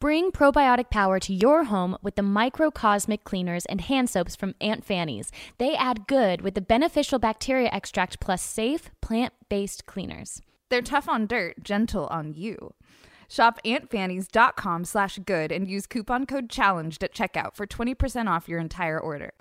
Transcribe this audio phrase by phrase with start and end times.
[0.00, 4.84] Bring probiotic power to your home with the microcosmic cleaners and hand soaps from Aunt
[4.84, 5.32] Fannie's.
[5.58, 10.42] They add good with the beneficial bacteria extract plus safe plant-based cleaners.
[10.68, 12.74] They're tough on dirt, gentle on you.
[13.28, 18.58] Shop auntfannies.com slash good and use coupon code challenged at checkout for 20% off your
[18.58, 19.32] entire order.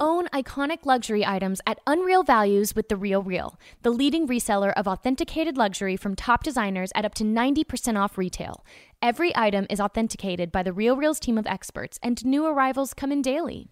[0.00, 4.88] Own iconic luxury items at unreal values with The Real Real, the leading reseller of
[4.88, 8.64] authenticated luxury from top designers at up to 90% off retail.
[9.02, 13.12] Every item is authenticated by The Real Real's team of experts, and new arrivals come
[13.12, 13.68] in daily.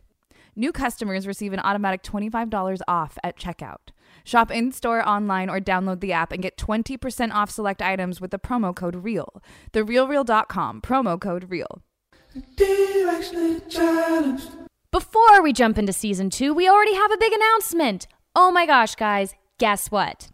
[0.57, 3.89] New customers receive an automatic $25 off at checkout.
[4.25, 8.31] Shop in store, online, or download the app and get 20% off select items with
[8.31, 9.43] the promo code REAL.
[9.73, 11.83] TheRealReal.com, promo code REAL.
[14.91, 18.07] Before we jump into season two, we already have a big announcement.
[18.35, 20.31] Oh my gosh, guys, guess what?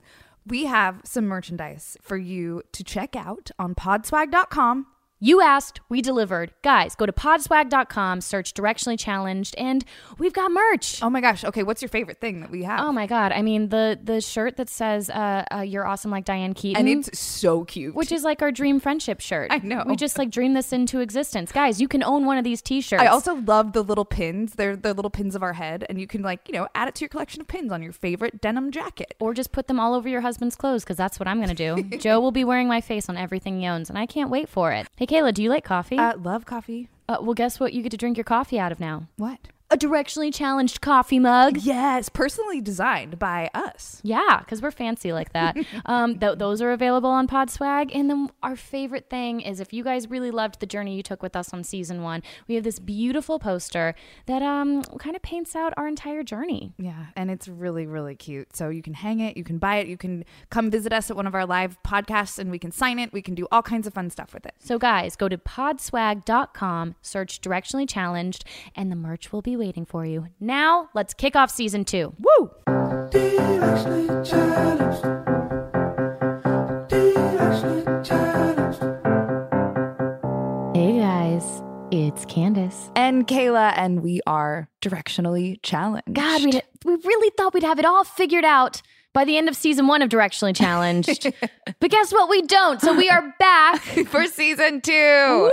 [0.46, 4.86] We have some merchandise for you to check out on podswag.com
[5.22, 6.52] You asked, we delivered.
[6.62, 9.84] Guys, go to podswag.com, search directionally challenged, and
[10.18, 11.02] we've got merch.
[11.02, 11.44] Oh my gosh.
[11.44, 12.80] Okay, what's your favorite thing that we have?
[12.80, 13.32] Oh my god!
[13.32, 17.06] I mean the the shirt that says uh, uh, "You're awesome like Diane Keaton," and
[17.06, 17.94] it's so cute.
[17.94, 19.48] which is like our dream friendship shirt.
[19.52, 19.84] I know.
[19.86, 21.80] We just like dream this into existence, guys.
[21.82, 23.02] You can own one of these T-shirts.
[23.02, 24.54] I also love the little pins.
[24.54, 26.94] They're the little pins of our head, and you can like you know add it
[26.94, 29.14] to your collection of pins on your favorite denim jacket.
[29.20, 31.82] or just put them all over your husband's clothes because that's what I'm gonna do.
[31.98, 34.72] Joe will be wearing my face on everything he owns, and I can't wait for
[34.72, 34.86] it.
[34.96, 35.98] Hey Kayla, do you like coffee?
[35.98, 36.88] Uh, love coffee.
[37.08, 37.72] Uh, well, guess what?
[37.72, 39.08] You get to drink your coffee out of now.
[39.16, 39.48] What?
[39.72, 41.58] A directionally challenged coffee mug.
[41.58, 44.00] Yes, personally designed by us.
[44.02, 45.56] Yeah, because we're fancy like that.
[45.86, 47.94] um, th- those are available on Podswag.
[47.94, 51.22] And then our favorite thing is if you guys really loved the journey you took
[51.22, 53.94] with us on season one, we have this beautiful poster
[54.26, 56.72] that um, kind of paints out our entire journey.
[56.76, 58.56] Yeah, and it's really, really cute.
[58.56, 61.16] So you can hang it, you can buy it, you can come visit us at
[61.16, 63.12] one of our live podcasts and we can sign it.
[63.12, 64.54] We can do all kinds of fun stuff with it.
[64.58, 70.06] So, guys, go to podswag.com, search directionally challenged, and the merch will be waiting for
[70.06, 70.26] you.
[70.40, 72.14] Now, let's kick off season two.
[72.18, 72.50] Woo!
[80.72, 82.90] Hey, guys, it's Candice.
[82.96, 86.10] And Kayla, and we are directionally challenged.
[86.10, 88.80] God, we we really thought we'd have it all figured out
[89.12, 91.32] by the end of season one of Directionally Challenged.
[91.80, 92.28] but guess what?
[92.28, 92.80] We don't.
[92.80, 93.80] So we are back.
[94.06, 95.50] for season two.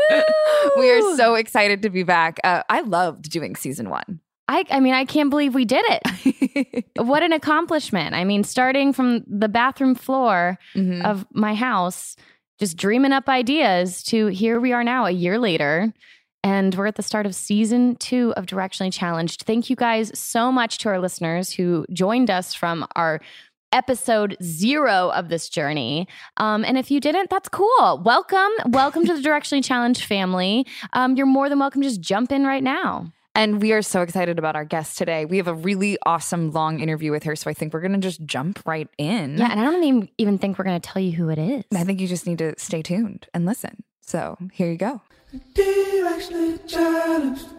[0.77, 2.39] We are so excited to be back.
[2.43, 4.19] Uh, I loved doing season one.
[4.49, 6.85] I, I mean, I can't believe we did it.
[6.97, 8.15] what an accomplishment.
[8.15, 11.03] I mean, starting from the bathroom floor Mhm.
[11.03, 12.15] of my house,
[12.59, 15.93] just dreaming up ideas to here we are now, a year later.
[16.47, 19.43] And we're at the start of season two of Directionally Challenged.
[19.43, 23.19] Thank you guys so much to our listeners who joined us from our
[23.73, 26.07] episode zero of this journey.
[26.37, 28.01] Um, and if you didn't, that's cool.
[28.01, 28.49] Welcome.
[28.67, 30.65] Welcome to the Directionally Challenged family.
[30.93, 31.81] Um, you're more than welcome.
[31.81, 33.11] to Just jump in right now.
[33.35, 35.25] And we are so excited about our guest today.
[35.25, 37.35] We have a really awesome long interview with her.
[37.35, 39.37] So I think we're going to just jump right in.
[39.37, 41.65] Yeah, and I don't even, even think we're going to tell you who it is.
[41.75, 43.83] I think you just need to stay tuned and listen.
[43.99, 45.01] So here you go.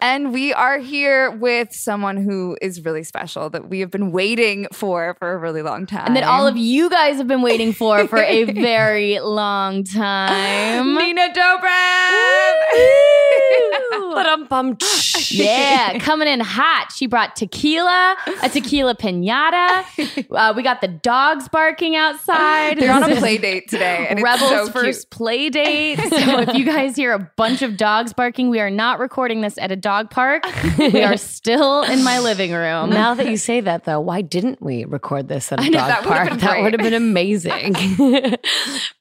[0.01, 4.67] And we are here with someone who is really special that we have been waiting
[4.73, 6.07] for for a really long time.
[6.07, 10.95] and that all of you guys have been waiting for for a very long time.
[10.95, 13.15] Nina Dobrev.
[13.91, 14.77] Ba-dum-bum.
[15.29, 16.91] yeah, coming in hot.
[16.95, 19.85] She brought tequila, a tequila pinata.
[20.29, 22.77] Uh, we got the dogs barking outside.
[22.77, 24.07] They're on a play date today.
[24.09, 25.97] And Rebels it's so first play date.
[25.97, 29.57] So if you guys hear a bunch of dogs barking, we are not recording this
[29.57, 30.43] at a dog park.
[30.77, 32.89] We are still in my living room.
[32.89, 35.87] Now that you say that, though, why didn't we record this at a know, dog
[35.87, 36.39] that park?
[36.39, 37.75] That would have been amazing.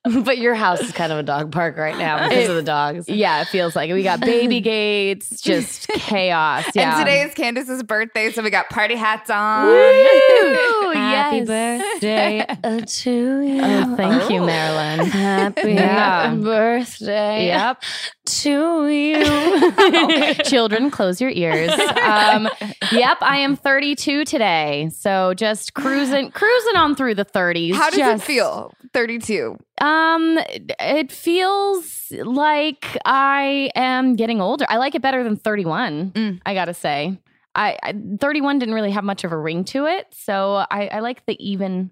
[0.25, 3.09] but your house is kind of a dog park right now because of the dogs.
[3.09, 3.95] Yeah, it feels like it.
[3.95, 6.65] We got baby gates, just chaos.
[6.75, 6.99] Yeah.
[6.99, 9.67] And today is Candice's birthday, so we got party hats on.
[9.67, 9.73] Woo,
[10.93, 11.47] Happy yes.
[11.47, 12.47] birthday
[12.87, 13.61] to you.
[13.63, 14.47] Oh, thank you, Oh.
[14.47, 15.07] Marilyn.
[15.07, 16.35] Happy Yeah.
[16.35, 17.83] birthday Yep.
[18.27, 20.35] to you.
[20.45, 21.71] Children, close your ears.
[21.73, 22.49] Um,
[22.93, 27.75] yep, I am 32 today, so just cruising, cruising on through the 30s.
[27.75, 28.73] How does Just- it feel?
[28.93, 29.57] 32.
[29.81, 30.39] Um,
[30.81, 34.67] it feels like I am getting older.
[34.69, 36.13] I like it better than 31.
[36.13, 36.41] Mm.
[36.45, 37.19] I gotta say,
[37.55, 41.01] I, I 31 didn't really have much of a ring to it, so I, I
[41.01, 41.91] like the even.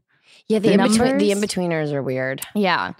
[0.48, 2.42] Yeah, the The in between the in betweeners are weird.
[2.54, 2.92] Yeah.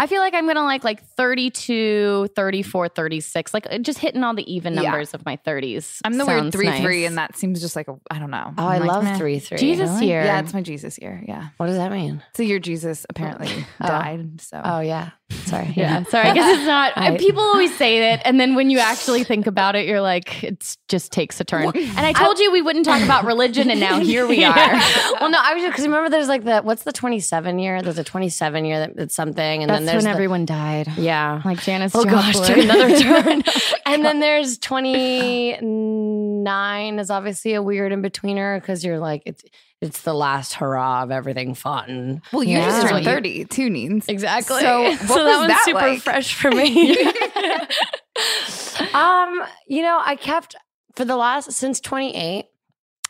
[0.00, 4.34] I feel like I'm gonna like like 32, 34, 36, like uh, just hitting all
[4.34, 4.82] the even Yeah.
[4.82, 6.00] numbers of my 30s.
[6.04, 8.54] I'm the weird Sounds 3 3, and that seems just like a, I don't know.
[8.56, 9.18] Oh, I I'm like, love meh.
[9.18, 9.58] three three.
[9.58, 10.06] Jesus Really?
[10.08, 10.24] year.
[10.24, 11.22] Yeah, it's my Jesus year.
[11.26, 11.48] Yeah.
[11.56, 12.22] What does that mean?
[12.30, 13.48] It's the year Jesus apparently
[13.80, 13.86] Oh.
[13.88, 14.40] died.
[14.40, 15.10] So Oh yeah.
[15.30, 15.72] Sorry.
[15.76, 16.28] Yeah, sorry.
[16.30, 16.92] I guess it's not.
[16.96, 20.42] I- people always say that, and then when you actually think about it, you're like,
[20.42, 21.66] it just takes a turn.
[21.74, 24.54] And I told you we wouldn't talk about religion, and now here we are.
[24.56, 27.82] well, no, I was just because remember there's like the what's the 27 year?
[27.82, 30.88] There's a 27 year that, that's something, and That's then there's when the- everyone died.
[30.96, 31.42] yeah.
[31.44, 31.94] Like Janis.
[31.94, 33.42] Oh gosh, took another turn.
[33.86, 39.44] and then there's 29 is obviously a weird in betweener because you're like it's
[39.80, 42.20] it's the last hurrah of everything fun.
[42.32, 42.66] well, you Yeah.
[42.66, 44.08] just turned you- 30, two neens.
[44.08, 44.60] Exactly.
[44.60, 46.00] So, what so that was one's that super like?
[46.02, 46.98] fresh for me.
[48.94, 50.56] um, you know, I kept
[50.96, 52.46] for the last since 28,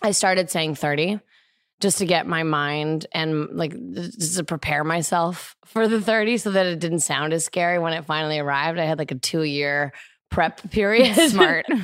[0.03, 1.21] I started saying 30
[1.81, 6.51] just to get my mind and like just to prepare myself for the 30 so
[6.51, 8.79] that it didn't sound as scary when it finally arrived.
[8.79, 9.93] I had like a 2 year
[10.31, 11.15] prep period.
[11.31, 11.67] Smart.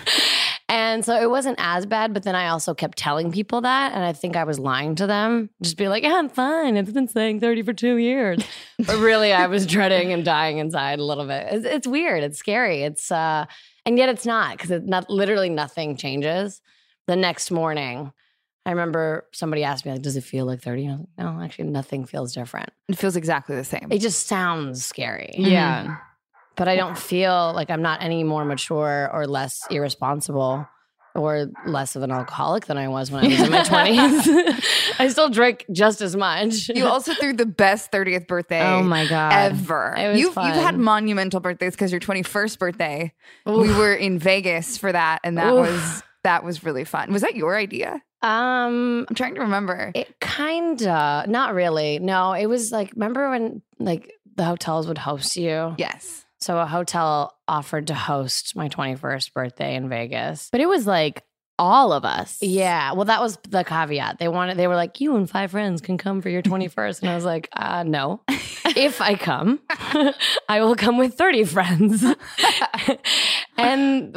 [0.68, 3.92] And so it wasn't as bad, but then I also kept telling people that.
[3.92, 5.50] And I think I was lying to them.
[5.62, 6.76] Just be like, yeah, I'm fine.
[6.76, 8.42] It's been saying 30 for two years.
[8.78, 11.46] but really, I was dreading and dying inside a little bit.
[11.50, 12.22] It's, it's weird.
[12.22, 12.82] It's scary.
[12.82, 13.44] It's, uh,
[13.84, 16.62] and yet it's not because it not literally nothing changes.
[17.06, 18.12] The next morning,
[18.64, 20.86] I remember somebody asked me, like, does it feel like 30?
[20.86, 22.70] And I was like, no, actually, nothing feels different.
[22.88, 23.88] It feels exactly the same.
[23.90, 25.98] It just sounds scary Yeah.
[26.56, 30.68] But I don't feel like I'm not any more mature or less irresponsible
[31.16, 34.94] or less of an alcoholic than I was when I was in my 20s.
[34.98, 36.68] I still drink just as much.
[36.68, 39.32] You also threw the best 30th birthday Oh my god.
[39.32, 39.94] ever.
[40.16, 43.12] You've, you've had monumental birthdays because your 21st birthday,
[43.46, 45.60] we were in Vegas for that, and that Oof.
[45.68, 47.12] was that was really fun.
[47.12, 48.02] Was that your idea?
[48.22, 49.92] um I'm trying to remember.
[49.94, 51.98] it kinda not really.
[51.98, 55.74] No, it was like remember when like the hotels would host you?
[55.78, 56.23] yes.
[56.44, 60.50] So a hotel offered to host my 21st birthday in Vegas.
[60.52, 61.22] But it was like
[61.58, 62.36] all of us.
[62.42, 64.18] Yeah, well, that was the caveat.
[64.18, 67.00] They wanted, they were like, you and five friends can come for your 21st.
[67.00, 68.20] And I was like, uh, no.
[68.28, 69.58] if I come,
[70.46, 72.04] I will come with 30 friends.
[73.56, 74.14] And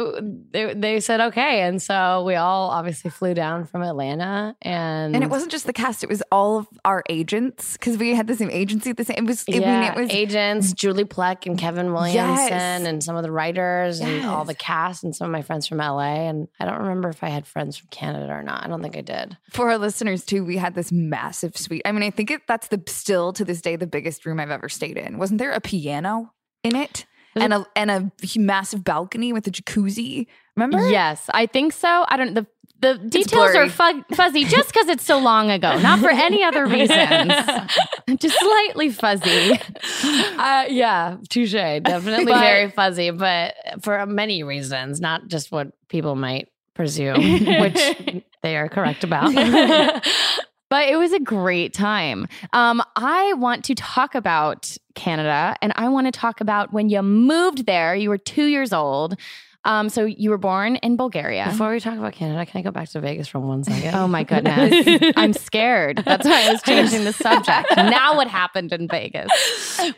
[0.52, 5.24] they, they said okay, and so we all obviously flew down from Atlanta, and And
[5.24, 8.36] it wasn't just the cast; it was all of our agents because we had the
[8.36, 8.90] same agency.
[8.90, 9.46] At the same, it was.
[9.48, 12.84] I yeah, mean, it was agents Julie Plec and Kevin Williamson Yes.
[12.86, 15.78] and some of the writers and all the cast and some of my friends from
[15.78, 16.28] LA.
[16.28, 18.64] And I don't remember if I had friends from Canada or not.
[18.64, 19.38] I don't think I did.
[19.52, 20.44] for our listeners too.
[20.44, 21.84] We had this massive suite.
[21.86, 24.52] I mean, I think it, that's the still to this day the biggest room I've
[24.52, 25.18] ever stayed in.
[25.18, 27.06] Wasn't there a piano in it
[27.42, 30.28] and a and a massive balcony with a jacuzzi?
[30.56, 30.90] Remember?
[30.90, 32.06] Yes, I think so.
[32.08, 32.34] I don't.
[32.34, 32.46] The
[32.80, 36.66] the details are fu- fuzzy just because it's so long ago, not for any other
[36.78, 37.34] reasons.
[38.20, 39.60] just slightly fuzzy.
[40.38, 41.52] Uh, yeah, touche.
[41.54, 47.20] Definitely But- very fuzzy, but for many reasons, not just what people might presume,
[47.60, 47.98] which
[48.44, 49.34] they are correct about.
[50.70, 52.28] But it was a great time.
[52.54, 57.02] Um, I want to talk about Canada, and I want to talk about when you
[57.02, 57.96] moved there.
[57.96, 59.16] You were two years old.
[59.64, 61.46] Um, so you were born in Bulgaria.
[61.50, 63.96] Before we talk about Canada, can I go back to Vegas for one second?
[63.96, 65.14] Oh my goodness.
[65.18, 66.04] I'm scared.
[66.06, 67.68] That's why I was changing the subject.
[67.76, 69.30] Now, what happened in Vegas?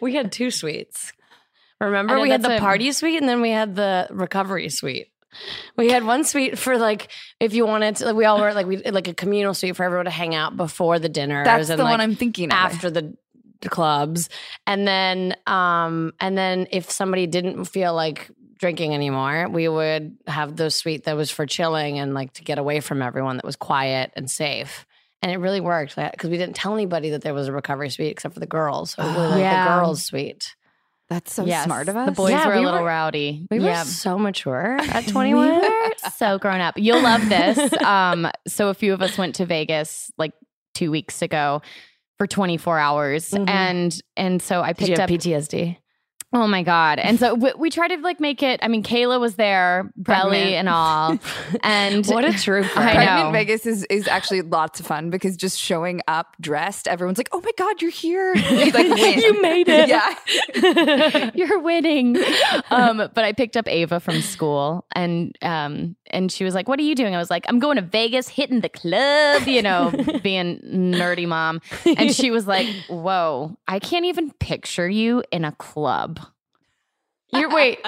[0.02, 1.14] we had two suites.
[1.80, 5.10] Remember, we had the a- party suite and then we had the recovery suite.
[5.78, 8.06] We had one suite for like if you wanted to.
[8.06, 10.58] Like, we all were like we like a communal suite for everyone to hang out
[10.58, 11.44] before the dinner.
[11.44, 12.58] That's and the like, one I'm thinking of.
[12.58, 13.16] after the the
[13.68, 14.30] clubs,
[14.66, 20.56] and then um and then if somebody didn't feel like drinking anymore, we would have
[20.56, 23.56] the suite that was for chilling and like to get away from everyone that was
[23.56, 24.86] quiet and safe.
[25.22, 28.12] And it really worked because we didn't tell anybody that there was a recovery suite
[28.12, 28.92] except for the girls.
[28.92, 29.66] So it was like Yeah.
[29.76, 30.56] the girls' suite.
[31.10, 32.06] That's so Yes, smart of us.
[32.06, 33.48] The boys Yeah, were a little were- rowdy.
[33.50, 33.84] We were yeah.
[33.84, 35.60] so mature at We 21.
[35.62, 36.78] were so grown up.
[36.78, 37.58] You'll love this.
[37.84, 40.34] Um, so a few of us went to Vegas like
[40.76, 41.62] two weeks ago
[42.20, 43.50] for 24 hours, Mhm.
[43.50, 45.10] and and so I picked up.
[45.10, 45.78] PTSD?
[46.32, 47.00] Oh my god!
[47.00, 48.60] And so we, we tried to like make it.
[48.62, 51.18] I mean, Kayla was there, belly and all,
[51.64, 52.70] and what a trooper.
[52.76, 53.32] I Pregnant know.
[53.32, 57.42] Vegas is, is actually lots of fun because just showing up dressed, everyone's like, "Oh
[57.42, 59.20] my god, you're here!" You like.
[59.20, 59.90] You made it.
[59.90, 61.32] Yeah.
[61.34, 62.18] You're winning.
[62.70, 66.80] Um, but I picked up Ava from school and um and she was like, What
[66.80, 67.16] are you doing?
[67.16, 69.92] I was like, I'm going to Vegas, hitting the club, you know,
[70.24, 71.62] being nerdy mom.
[71.86, 76.19] And she was like, Whoa, I can't even picture you in a club.
[77.34, 77.80] You're wait.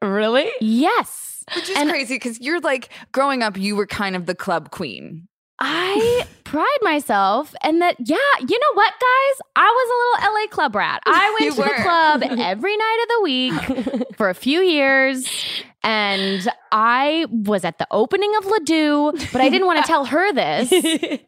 [0.00, 0.50] really?
[0.60, 1.44] Yes.
[1.54, 4.70] Which is And- crazy because you're like growing up, you were kind of the club
[4.70, 5.28] queen.
[5.64, 9.40] I pride myself and that, yeah, you know what, guys?
[9.54, 9.88] I was
[10.24, 11.02] a little LA club rat.
[11.06, 11.68] I went to were.
[11.68, 15.28] the club every night of the week for a few years.
[15.84, 20.04] And I was at the opening of Les Deux, but I didn't want to tell
[20.04, 20.70] her this.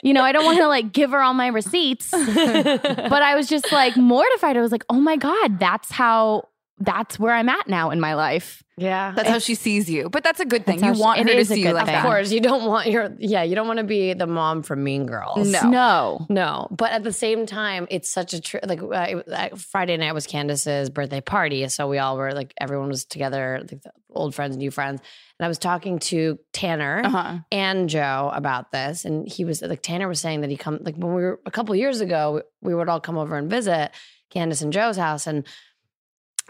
[0.02, 2.10] You know, I don't want to like give her all my receipts.
[2.12, 4.56] But I was just like mortified.
[4.56, 6.48] I was like, oh my God, that's how,
[6.78, 8.62] that's where I'm at now in my life.
[8.76, 9.12] Yeah.
[9.14, 10.10] That's how she sees you.
[10.10, 10.82] But that's a good thing.
[10.84, 11.94] You she- want it her to a see you good like thing.
[11.94, 14.82] of course, you don't want your yeah, you don't want to be the mom from
[14.82, 15.48] Mean Girls.
[15.48, 15.62] No.
[15.68, 16.26] No.
[16.28, 19.96] No, but at the same time, it's such a tr- like uh, it- uh, Friday
[19.96, 23.92] night was Candice's birthday party, so we all were like everyone was together, like the
[24.10, 25.00] old friends, new friends,
[25.38, 27.38] and I was talking to Tanner Uh-huh.
[27.52, 30.96] and Joe about this, and he was like Tanner was saying that he come like
[30.96, 33.92] when we were a couple years ago, we would all come over and visit
[34.34, 35.46] Candice and Joe's house, and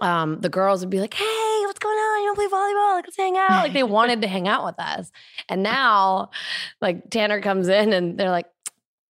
[0.00, 2.22] um, the girls would be like, "Hey, what's going on?
[2.22, 2.94] You want to play volleyball?
[2.96, 5.10] Like, let's hang out." Like they wanted to hang out with us,
[5.48, 6.30] and now,
[6.80, 8.46] like Tanner comes in, and they're like.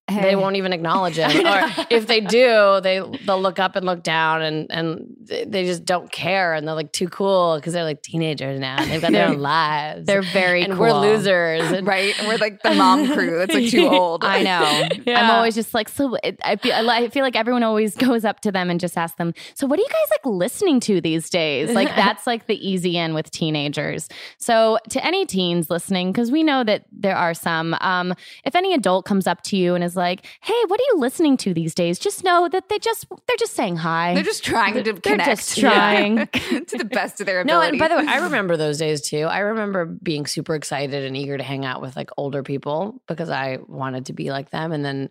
[0.07, 4.03] They won't even acknowledge it, or if they do, they they'll look up and look
[4.03, 8.03] down, and and they just don't care, and they're like too cool because they're like
[8.03, 10.07] teenagers now, and they've got their own lives.
[10.07, 10.83] They're very and cool.
[10.83, 12.19] we're losers, and Right?
[12.19, 14.25] And we're like the mom crew that's like too old.
[14.25, 14.89] I know.
[15.15, 18.27] I'm always just like, so it, I feel, I I feel like everyone always goes
[18.27, 21.01] up to them and just asks them, so what are you guys like listening to
[21.01, 21.71] these days?
[21.71, 24.09] Like that's like the easy in with teenagers.
[24.37, 28.13] So to any teens listening, because we know that there are some, um,
[28.45, 31.37] if any adult comes up to you and is like, hey, what are you listening
[31.39, 31.99] to these days?
[31.99, 34.15] Just know that they just, they're just saying hi.
[34.15, 35.29] They're just trying to They're connect.
[35.29, 36.29] just trying.
[36.65, 37.63] To the best of their ability.
[37.67, 39.23] No, and by the way, I remember those days too.
[39.25, 43.29] I remember being super excited and eager to hang out with like older people because
[43.29, 44.73] I wanted to be like them.
[44.73, 45.11] And then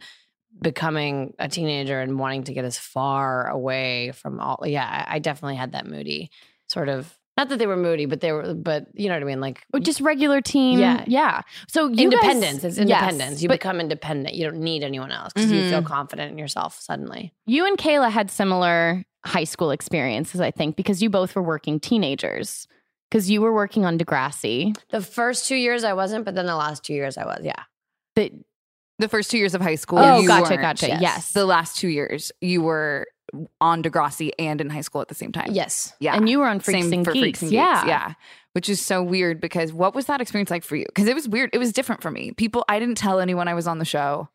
[0.62, 4.64] becoming a teenager and wanting to get as far away from all.
[4.66, 6.30] Yeah, I, I definitely had that moody
[6.68, 7.12] sort of.
[7.36, 8.54] Not that they were moody, but they were.
[8.54, 9.42] But you know what I mean.
[9.42, 10.78] Like Or just regular teen.
[10.80, 11.04] Yeah.
[11.08, 11.42] Yeah.
[11.68, 12.64] So you guys- independence.
[12.64, 13.42] it's Yes, independence.
[13.42, 14.36] you but become independent.
[14.36, 15.86] You don't need anyone else because you feel Mhm.
[15.86, 17.34] confident in yourself suddenly.
[17.46, 21.80] You and Kayla had similar high school experiences, I think, because you both were working
[21.80, 22.68] teenagers.
[23.10, 24.76] Because you were working on Degrassi.
[24.90, 27.42] The first two years I wasn't, but then the last two years I was.
[27.44, 27.64] Yeah.
[28.16, 28.32] But
[29.00, 30.00] the first two years of high school.
[30.00, 30.62] Oh, you gotcha, weren't.
[30.62, 30.98] gotcha.
[31.00, 31.32] Yes.
[31.32, 33.06] The last two years, you were
[33.60, 35.50] on Degrassi and in high school at the same time.
[35.52, 35.94] Yes.
[36.00, 36.16] Yeah.
[36.16, 37.24] and you were on Freaks Same and for Geeks.
[37.24, 37.82] Freaks and yeah.
[37.82, 37.88] Geeks.
[37.88, 38.14] Yeah.
[38.54, 40.86] which is so weird because what was that experience like for you?
[40.86, 41.50] Because it was weird.
[41.54, 42.32] It was different for me.
[42.32, 44.30] People, I didn't tell anyone I was on the show.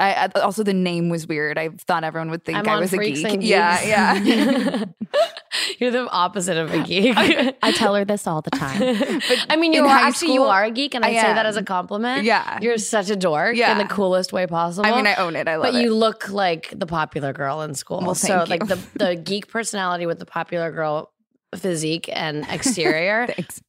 [0.00, 1.58] I, I also the name was weird.
[1.58, 3.24] I thought everyone would think I'm I was a geek.
[3.26, 4.84] and Yeah, yeah.
[5.78, 7.14] You're the opposite of a geek.
[7.62, 8.80] I tell her this all the time.
[9.28, 11.32] But I mean, you are high actually you are a geek, and I, I say
[11.34, 12.24] that as a compliment.
[12.24, 12.58] Yeah.
[12.62, 13.72] you're such a dork Yeah.
[13.72, 14.86] in the coolest way possible.
[14.86, 15.46] I mean, I own it.
[15.48, 15.82] I love but it.
[15.82, 18.00] you look like the popular girl in school.
[18.00, 21.12] Well, so thank like the the geek personality with the popular girl
[21.56, 23.26] physique and exterior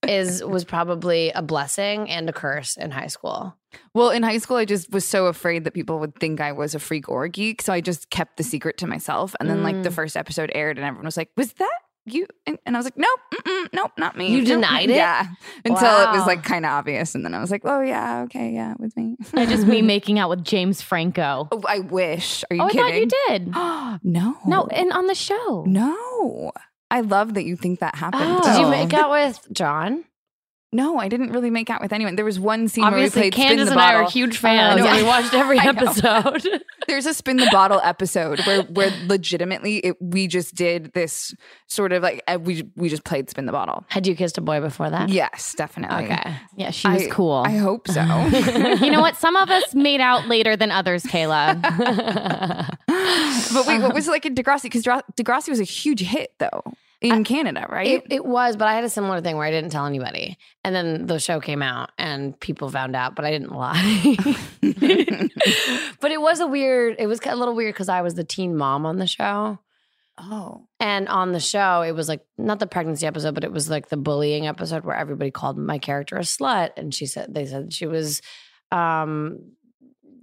[0.07, 3.55] is was probably a blessing and a curse in high school.
[3.93, 6.75] Well, in high school, I just was so afraid that people would think I was
[6.75, 7.61] a freak or a geek.
[7.61, 9.33] So I just kept the secret to myself.
[9.39, 9.93] And then, like, the Mm.
[9.93, 12.27] first episode aired, and everyone was like, Was that you?
[12.45, 14.27] And, and I was like, Nope, nope, not me.
[14.31, 14.95] You Nope, denied it?
[14.97, 15.25] Yeah.
[15.63, 17.15] Until it was like kind of obvious.
[17.15, 19.15] And then I was like, Oh, yeah, okay, yeah, it was me.
[19.35, 21.47] I just me making out with James Franco.
[21.51, 22.43] Oh, I wish.
[22.51, 23.47] Are you oh, I thought you did.
[24.03, 24.37] no.
[24.45, 25.63] No, and on the show.
[25.65, 26.51] No.
[26.91, 28.23] I love that you think that happened.
[28.25, 28.43] Oh.
[28.43, 28.97] Did you make oh.
[28.97, 30.03] out with John?
[30.73, 32.15] No, I didn't really make out with anyone.
[32.15, 34.37] There was one scene Obviously, where we played Candice spin the and I are huge
[34.37, 34.81] fans.
[34.81, 36.61] we watched every episode.
[36.87, 41.35] There's a spin the bottle episode where where legitimately it, we just did this
[41.67, 43.83] sort of like uh, we we just played spin the bottle.
[43.89, 45.09] Had you kissed a boy before that?
[45.09, 46.05] Yes, definitely.
[46.05, 46.35] Okay.
[46.55, 47.43] Yeah, she was I- cool.
[47.45, 48.01] I hope so.
[48.81, 49.17] you know what?
[49.17, 51.61] Some of us made out later than others, Kayla.
[53.53, 54.63] but wait, what was it like in Degrassi?
[54.63, 56.63] Because Degrassi was a huge hit though
[57.01, 57.87] in Canada, right?
[57.87, 60.37] It, it was, but I had a similar thing where I didn't tell anybody.
[60.63, 64.15] And then the show came out and people found out, but I didn't lie.
[65.99, 68.55] but it was a weird, it was a little weird because I was the teen
[68.55, 69.57] mom on the show.
[70.19, 73.67] oh, And on the show, it was like not the pregnancy episode, but it was
[73.67, 76.71] like the bullying episode where everybody called my character a slut.
[76.77, 78.21] And she said, they said she was
[78.71, 79.53] um,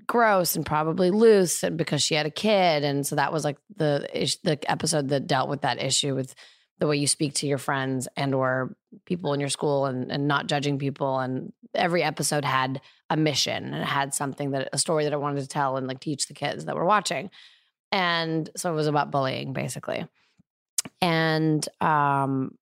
[0.06, 2.84] gross and probably loose and because she had a kid.
[2.84, 4.08] And so that was like the,
[4.44, 6.36] the episode that dealt with that issue with
[6.78, 10.28] the way you speak to your friends and or people in your school and, and
[10.28, 11.18] not judging people.
[11.18, 12.80] And every episode had
[13.10, 15.86] a mission and it had something that a story that I wanted to tell and
[15.86, 17.30] like teach the kids that were watching.
[17.90, 20.06] And so it was about bullying basically
[21.00, 22.56] and um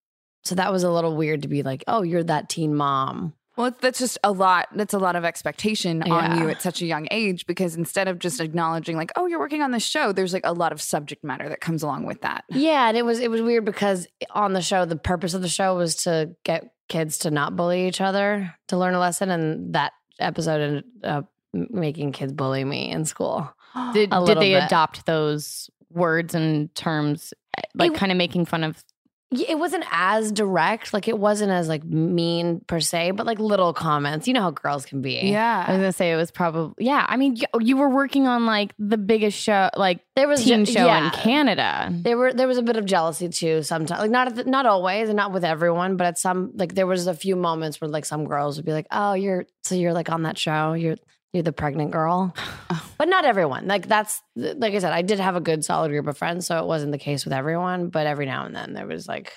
[0.44, 3.74] so that was a little weird to be like oh you're that teen mom well,
[3.80, 4.68] that's just a lot.
[4.74, 7.46] That's a lot of expectation on you at such a young age.
[7.46, 10.52] Because instead of just acknowledging, like, oh, you're working on this show, there's like a
[10.52, 12.44] lot of subject matter that comes along with that.
[12.50, 15.48] yeah and it was it was weird because on the show the purpose of the
[15.48, 19.74] show was to get kids to not bully each other to learn a lesson and
[19.74, 23.52] that episode ended up making kids bully me in school
[23.92, 24.64] Did, did they bit.
[24.64, 28.82] adopt those words and terms, eh, like It- kind of making fun of?
[29.32, 33.72] It wasn't as direct like it wasn't as like mean per se but like little
[33.72, 35.64] comments you know how girls can be Yeah.
[35.66, 37.04] I was gonna say it was probably yeah.
[37.08, 40.64] I mean, you, you were working on like the biggest show, like there was teen
[40.64, 41.06] je- show yeah.
[41.06, 41.88] in Canada.
[41.92, 44.00] There were there was a bit of jealousy too sometimes.
[44.00, 47.08] Like not the, not always and not with everyone, but at some like there was
[47.08, 50.08] a few moments where like some girls would be like, "Oh, you're so you're like
[50.08, 50.74] on that show.
[50.74, 50.96] You're
[51.32, 52.34] you're the pregnant girl."
[52.98, 53.66] but not everyone.
[53.66, 56.58] Like that's like I said, I did have a good solid group of friends, so
[56.58, 59.32] it wasn't the case with everyone, but every now and then there was like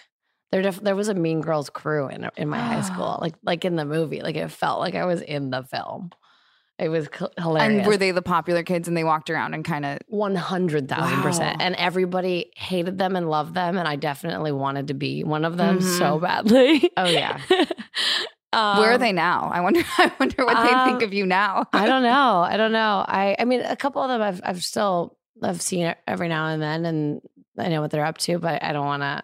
[0.51, 3.17] there def- there was a Mean Girls crew in in my high school.
[3.21, 4.21] Like like in the movie.
[4.21, 6.09] Like it felt like I was in the film.
[6.79, 7.79] It was cl- hilarious.
[7.79, 10.87] And were they the popular kids and they walked around and kind of One hundred
[10.87, 11.65] thousand percent, Wow.
[11.65, 15.57] and everybody hated them and loved them, and I definitely wanted to be one of
[15.57, 15.97] them Mhm.
[15.99, 16.89] so badly.
[16.95, 17.41] Oh yeah.
[18.51, 19.49] where are Um, they now?
[19.53, 21.65] I wonder I wonder what they think um, of you now.
[21.73, 22.41] I don't know.
[22.41, 23.05] I don't know.
[23.07, 26.47] I I mean, a couple of them I've I've still I've seen it every now
[26.47, 27.21] and then, and
[27.57, 29.23] I know what they're up to, but I don't want to.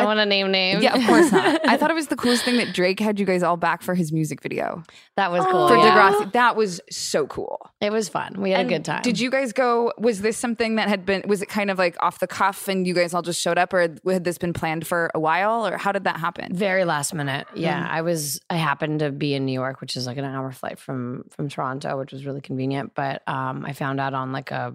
[0.00, 0.82] I want to name names.
[0.82, 1.60] Yeah, of course not.
[1.68, 3.94] I thought it was the coolest thing that Drake had you guys all back for
[3.94, 4.82] his music video
[5.16, 5.68] that was cool.
[5.68, 6.12] for yeah.
[6.12, 6.32] Degrassi.
[6.32, 7.70] That was so cool.
[7.80, 8.40] It was fun.
[8.40, 9.02] We had And a good time.
[9.02, 9.92] Did you guys go?
[9.98, 11.22] Was this something that had been?
[11.26, 13.72] Was it kind of like off the cuff, and you guys all just showed up,
[13.72, 16.54] or had this been planned for a while, or how did that happen?
[16.54, 17.46] Very last minute.
[17.54, 17.90] Yeah, Mm.
[17.90, 18.40] I was.
[18.50, 21.48] I happened to be in New York, which is like an hour flight from from
[21.48, 22.92] Toronto, which was really convenient.
[22.94, 24.74] But um, I found out on like a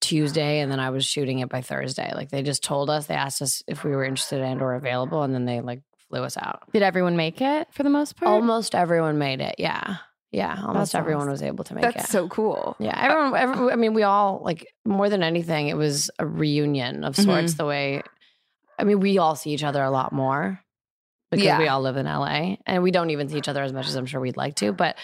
[0.00, 2.12] Tuesday, and then I was shooting it by Thursday.
[2.14, 5.22] Like they just told us, they asked us if we were interested and or available,
[5.22, 6.62] and then they like flew us out.
[6.72, 8.30] Did everyone make it for the most part?
[8.30, 9.56] Almost everyone made it.
[9.58, 9.96] Yeah,
[10.30, 10.56] yeah.
[10.60, 11.30] Almost That's everyone awesome.
[11.32, 12.10] was able to make That's it.
[12.10, 12.76] so cool.
[12.78, 17.04] Yeah, everyone, every, I mean, we all like more than anything, it was a reunion
[17.04, 17.52] of sorts.
[17.52, 17.56] Mm-hmm.
[17.56, 18.02] The way,
[18.78, 20.60] I mean, we all see each other a lot more
[21.30, 21.58] because Yeah.
[21.58, 23.96] we all live in LA, and we don't even see each other as much as
[23.96, 24.72] I'm sure we'd like to.
[24.72, 24.96] But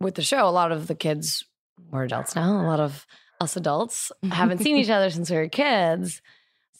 [0.00, 1.44] with the show, a lot of the kids
[1.90, 2.60] we're adults now.
[2.60, 3.06] A lot of
[3.40, 6.22] us adults haven't seen each other since we were kids,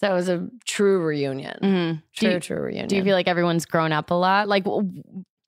[0.00, 1.58] so it was a true reunion.
[1.62, 2.02] Mhm.
[2.14, 2.88] True, you- true reunion.
[2.88, 4.48] Do you feel like everyone's grown up a lot?
[4.48, 4.64] Like,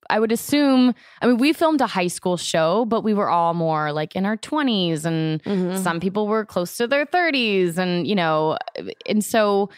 [0.09, 0.93] I would assume.
[1.21, 4.25] I mean, we filmed a high school show, but we were all more like in
[4.25, 5.77] our twenties, and Mhm.
[5.77, 8.57] some people were close to their thirties, and you know,
[9.05, 9.69] and so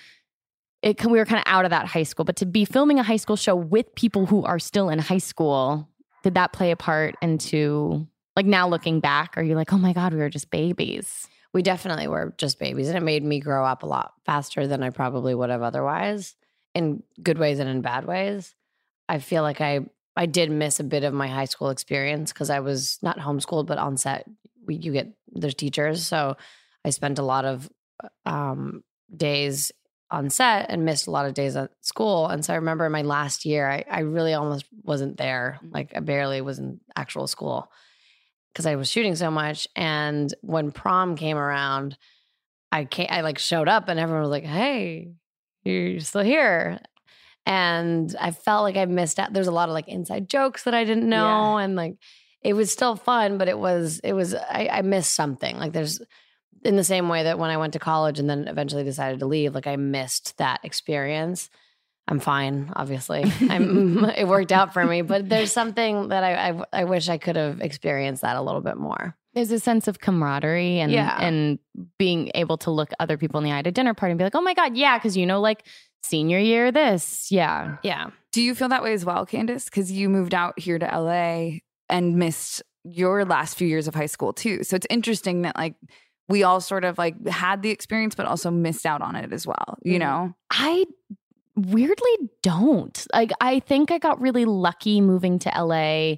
[0.82, 2.26] it we were kind of out of that high school.
[2.26, 5.18] But to be filming a high school show with people who are still in high
[5.18, 5.90] school,
[6.24, 9.38] did that play a part into like now looking back?
[9.38, 11.28] Are you like, oh my god, we were just babies?
[11.54, 14.84] We definitely were just babies, and it made me grow up a lot faster than
[14.84, 16.36] I probably would have otherwise,
[16.76, 18.56] in good ways and in bad ways.
[19.08, 19.82] I feel like I
[20.16, 23.66] I did miss a bit of my high school experience because I was not homeschooled,
[23.66, 24.28] but on set.
[24.66, 26.38] We, you get there's teachers, so
[26.86, 27.70] I spent a lot of
[28.26, 28.84] um,
[29.16, 29.72] days
[30.12, 32.28] on set and missed a lot of days at school.
[32.28, 35.60] And so I remember in my last year, I, I really almost wasn't there.
[35.70, 37.72] Like I barely was in actual school
[38.60, 39.70] because I was shooting so much.
[39.74, 41.98] And when prom came around,
[42.74, 45.14] I came, I like showed up and everyone was like, "Hey,
[45.64, 46.80] you're still here."
[47.46, 49.32] And I felt like I missed out.
[49.32, 51.96] There's a lot of like inside jokes that I didn't know, and like
[52.42, 55.58] it was still fun, but it was it was I, I missed something.
[55.58, 56.02] Like there's
[56.66, 59.26] in the same way that when I went to college and then eventually decided to
[59.26, 61.50] leave, like I missed that experience.
[62.10, 63.24] I'm fine, obviously.
[63.50, 67.18] I'm it worked out for me, but there's something that I, I I wish I
[67.20, 69.16] could have experienced that a little bit more.
[69.36, 71.16] There's a sense of camaraderie and Yeah.
[71.22, 71.60] and
[72.00, 74.24] being able to look other people in the eye at a dinner party and be
[74.24, 75.64] like, oh my god, yeah, because you know, like
[76.02, 78.10] senior year, this, yeah, Yeah.
[78.32, 79.66] Do you feel that way as well, Candice?
[79.66, 84.06] Because you moved out here to LA and missed your last few years of high
[84.08, 84.64] school too.
[84.64, 85.76] So it's interesting that like
[86.28, 89.46] we all sort of like had the experience, but also missed out on it as
[89.46, 89.78] well.
[89.84, 90.00] You Mhm.
[90.00, 90.34] know?
[90.52, 90.86] I
[91.56, 93.06] weirdly don't.
[93.14, 96.16] Like, I think I got really lucky moving to LA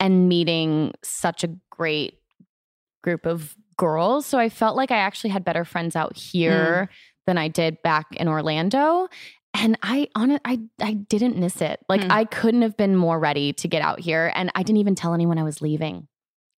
[0.00, 2.18] and meeting such a great
[3.02, 4.26] group of girls.
[4.26, 6.90] So I felt like I actually had better friends out here
[7.26, 9.08] than I did back in Orlando.
[9.54, 11.80] And I on it, I I didn't miss it.
[11.88, 12.12] Like Hmm.
[12.12, 14.30] I couldn't have been more ready to get out here.
[14.34, 16.06] And I didn't even tell anyone I was leaving.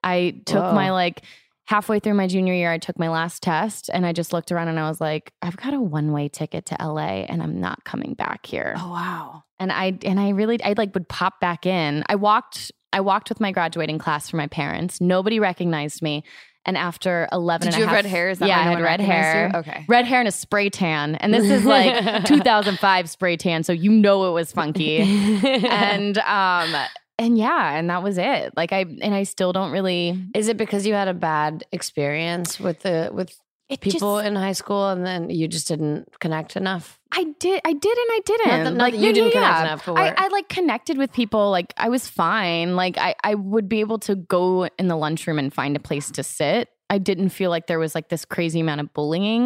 [0.02, 0.72] I took Whoa.
[0.72, 1.22] my like
[1.70, 4.66] halfway through my junior year, I took my last test and I just looked around
[4.66, 7.84] and I was like, I've got a one way ticket to LA and I'm not
[7.84, 8.74] coming back here.
[8.76, 9.44] Oh wow.
[9.60, 12.02] And I and I really I like would pop back in.
[12.08, 15.00] I walked I walked with my graduating class for my parents.
[15.00, 16.24] Nobody recognized me.
[16.66, 18.30] And after 11 Did and a you have half- red hair?
[18.30, 19.50] Is that yeah, I had red hair.
[19.54, 19.58] you?
[19.60, 19.84] Okay.
[19.88, 21.14] Red hair and a spray tan.
[21.14, 23.62] And this is like 2005 spray tan.
[23.62, 24.96] So you know it was funky.
[25.68, 26.74] and um
[27.20, 28.52] and yeah, and that was it.
[28.56, 32.58] Like I and I still don't really Is it because you had a bad experience
[32.58, 33.30] with the with
[33.68, 36.98] it people just- in high school and then you just didn't connect enough?
[37.12, 38.48] I did I did and I didn't.
[38.48, 41.50] Not that- not that you didn't connect enough, I, I like connected with people.
[41.50, 42.74] Like I was fine.
[42.74, 46.10] Like I, I would be able to go in the lunchroom and find a place
[46.12, 46.68] to sit.
[46.92, 49.44] I didn't feel like there was like this crazy amount of bullying.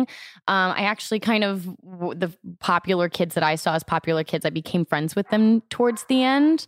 [0.49, 4.47] Um, I actually kind of w- the popular kids that I saw as popular kids,
[4.47, 6.65] I became friends with them towards the end,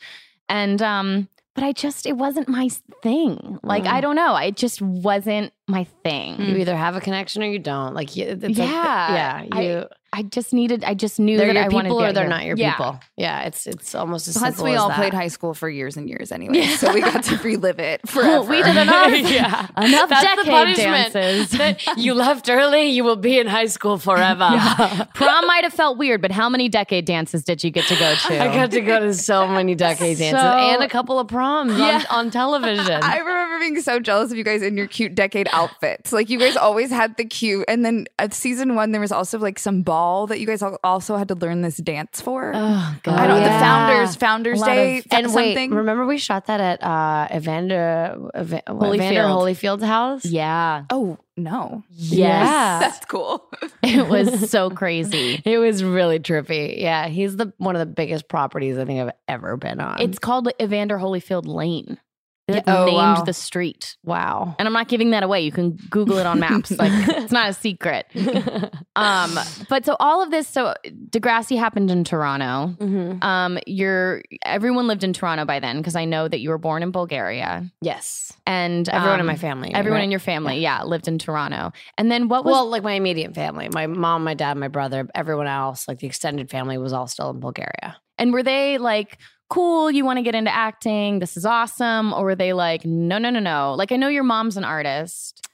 [0.49, 2.69] and um, but I just it wasn't my
[3.03, 3.59] thing.
[3.63, 3.89] Like Mm.
[3.93, 6.41] I don't know, it just wasn't my thing.
[6.41, 7.95] You either have a connection or you don't.
[7.95, 9.43] Like, you- it's like- Yeah.
[9.43, 9.45] yeah.
[9.53, 9.87] I- You,
[10.19, 10.83] I just needed.
[10.83, 12.31] I just knew they're that your I wanted people or they're here.
[12.31, 12.71] not your Yeah.
[12.73, 13.01] people.
[13.19, 14.97] Yeah, it's it's almost as Plus, simple we as all that.
[14.97, 18.49] played high school for years and years anyway, so we got to relive it forever.
[18.49, 19.11] we did enough.
[19.31, 19.67] yeah.
[19.77, 21.13] Enough That's the decade punishment.
[21.13, 21.51] dances.
[21.59, 24.49] That you left early, you will be in high school forever.
[25.15, 28.15] Prom might have felt weird, but how many decade dances did you get to go
[28.15, 28.43] to?
[28.43, 31.79] I got to go to so many decade dances So- and a couple of proms
[31.79, 32.03] Yeah.
[32.09, 33.03] on, on television.
[33.03, 36.11] I remember being so jealous of you guys in your cute decade outfits.
[36.13, 39.39] Like you guys always had the cute, and then at season one there was also
[39.39, 42.53] like some ball that you guys also had to learn this dance for.
[42.55, 43.41] oh god, I don't.
[43.41, 43.59] yeah.
[43.59, 45.71] The founders Founders Day of- and wait, something.
[45.73, 48.95] remember we shot that at uh, Evander, Eva- Holyfield.
[48.97, 50.25] Evander Holyfield's house?
[50.25, 53.45] Yeah, oh no, yes, that's cool.
[53.83, 55.43] it was so crazy.
[55.45, 56.81] It was really trippy.
[56.81, 60.01] Yeah, he's the one of the biggest properties I think I've ever been on.
[60.01, 61.99] It's called Evander Holyfield Lane.
[62.49, 62.79] Like, Yeah.
[62.83, 63.23] Oh, named wow.
[63.25, 63.97] the street.
[64.05, 64.55] wow.
[64.59, 65.41] And I'm not giving that away.
[65.41, 66.71] You can Google it on maps.
[66.71, 68.07] Like it's not a secret.
[68.97, 70.73] Um, but so all of this, so
[71.11, 72.75] Degrassi happened in Toronto.
[72.83, 73.23] Mhm.
[73.23, 76.83] Um, you're everyone lived in Toronto by then because I know that you were born
[76.83, 79.75] in Bulgaria Yes, and everyone in um, my family.
[79.75, 80.05] everyone right?
[80.05, 80.83] in your family, yeah.
[80.85, 81.73] lived in Toronto.
[81.99, 85.07] And then what was well, like my immediate family, my mom, my dad, my brother,
[85.15, 87.97] everyone else, like the extended family, was all still in Bulgaria.
[88.19, 89.91] and were they like cool?
[89.91, 91.19] You want to get into acting?
[91.19, 93.75] This is awesome, or were they like no, no, no, no?
[93.75, 95.47] Like I know your mom's an artist,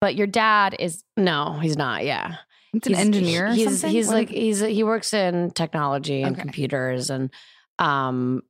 [0.00, 2.04] but your dad is No, he's not.
[2.04, 2.36] Yeah,
[2.74, 3.46] It's an He's- engineer.
[3.46, 3.90] Or He's something?
[3.90, 6.42] he's What like he's he works in technology and Okay.
[6.42, 7.30] computers, and
[7.78, 8.42] um,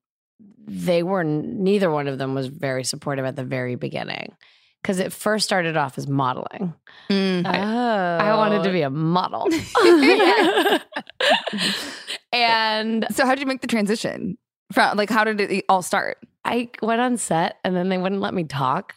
[0.66, 4.32] they were neither one of them was very supportive at the very beginning
[4.82, 6.72] because it first started off as modeling.
[7.10, 7.46] Mm.
[7.46, 9.48] I- oh, I wanted to be a model.
[12.32, 14.38] and So how did you make the transition?
[14.72, 16.18] From like how did it all start?
[16.44, 18.94] I went on set and then they wouldn't let me talk.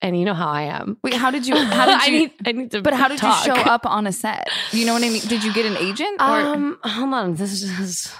[0.00, 0.96] and you know how I am.
[1.02, 1.56] Wait, how did you?
[1.78, 2.18] How did I you?
[2.20, 2.82] need, I need to.
[2.82, 3.44] but how did talk.
[3.46, 4.48] you show up on a set?
[4.72, 5.22] You know what I mean?
[5.22, 6.20] Did you get an agent?
[6.20, 7.34] Or Um, hold on.
[7.34, 8.14] This is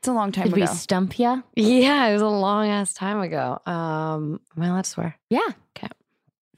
[0.00, 0.62] it's a long time Did ago.
[0.62, 1.42] we stump you?
[1.54, 3.60] yeah, it was a long ass time ago.
[3.66, 5.16] Um, am I allowed to swear?
[5.28, 5.46] Yeah.
[5.76, 5.88] Okay.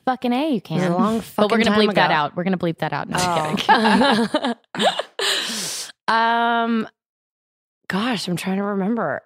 [0.06, 0.92] Fucking A, you It was can.
[0.92, 2.34] a long but we're gonna bleep that out.
[2.36, 3.08] We're gonna bleep that out.
[3.08, 4.54] No, I'm kidding.
[6.08, 6.08] Oh.
[6.12, 6.88] um,
[7.88, 9.22] gosh, I'm trying to remember.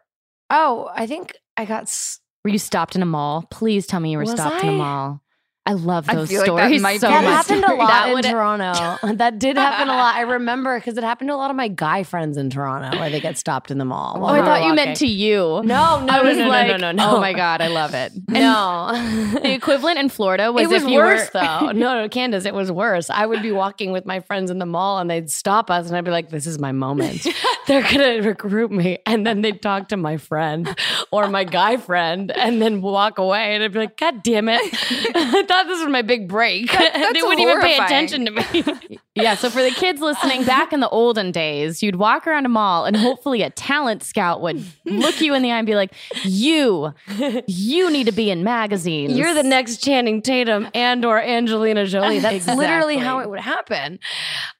[0.50, 1.82] Oh, I think I got.
[1.84, 3.46] s- Were you stopped in a mall?
[3.50, 5.22] Please tell me you were Was stopped in a mall.
[5.68, 7.46] I love I those feel like that stories might so be That my much.
[7.48, 9.12] happened a lot That in Toronto.
[9.16, 10.14] That did happen a lot.
[10.14, 13.10] I remember because it happened to a lot of my guy friends in Toronto where
[13.10, 14.18] they get stopped in the mall.
[14.20, 15.38] Oh, I thought were you meant to you.
[15.38, 17.16] No, no, I no, was no, no, like, no, oh no, no.
[17.16, 18.12] Oh my god, I love it.
[18.28, 18.90] And No.
[19.42, 21.72] the equivalent in Florida was it was if you worse were, though.
[21.72, 23.10] No, no, Candice, it was worse.
[23.10, 25.96] I would be walking with my friends in the mall and they'd stop us and
[25.96, 27.26] I'd be like, this is my moment.
[27.66, 28.98] They're going to recruit me.
[29.06, 30.76] And then they'd talk to my friend
[31.10, 33.54] or my guy friend and then walk away.
[33.56, 34.62] And I'd be like, God damn it.
[35.56, 36.70] I thought this was my big break.
[36.72, 38.98] they wouldn't even pay attention to me.
[39.16, 42.50] Yeah, so for the kids listening, back in the olden days, you'd walk around a
[42.50, 45.94] mall and hopefully a talent scout would look you in the eye and be like,
[46.22, 46.92] "You,
[47.46, 49.16] you need to be in magazines.
[49.16, 52.18] You're the next Channing Tatum and or Angelina Jolie.
[52.18, 54.00] That's literally how it would happen.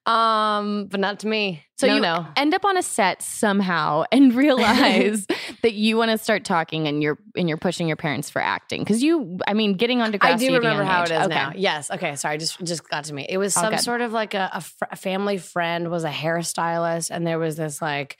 [0.07, 1.64] Um, but not to me.
[1.79, 2.27] So no, you no.
[2.37, 5.27] end up on a set somehow and realize
[5.62, 8.83] that you want to start talking and you're and you're pushing your parents for acting
[8.83, 10.33] because you, I mean, getting on Degrassi.
[10.35, 11.11] I do remember how age.
[11.11, 11.35] it is Okay.
[11.35, 11.53] now.
[11.57, 11.90] Yes.
[11.90, 12.14] Okay.
[12.16, 12.38] Sorry.
[12.38, 13.27] Just just got to me.
[13.29, 17.11] It was some sort of like a, a, fr- a family friend was a hairstylist,
[17.11, 18.16] and there was this like.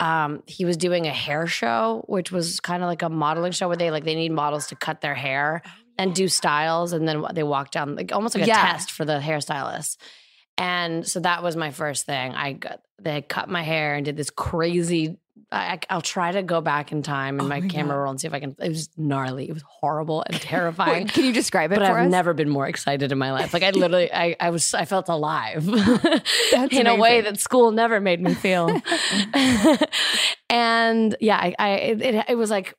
[0.00, 3.68] Um, he was doing a hair show, which was kind of like a modeling show
[3.68, 5.62] where they like they need models to cut their hair
[5.96, 8.72] and do styles, and then they walk down like almost like a Yeah.
[8.72, 9.98] test for the hairstylist.
[10.62, 12.32] And so that was my first thing.
[12.34, 15.18] I got they cut my hair and did this crazy.
[15.50, 18.02] I, I'll try to go back in time in Oh my, my camera God.
[18.02, 18.54] roll and see if I can.
[18.58, 19.48] It was gnarly.
[19.48, 22.10] It was horrible and terrifying Wait, can you describe it but I've us?
[22.10, 23.52] never been more excited in my life.
[23.52, 25.66] Like I literally, I, I was, I felt alive
[26.70, 28.68] in a way that school never made me feel.
[30.48, 32.74] and yeah, I, I it, it, it was like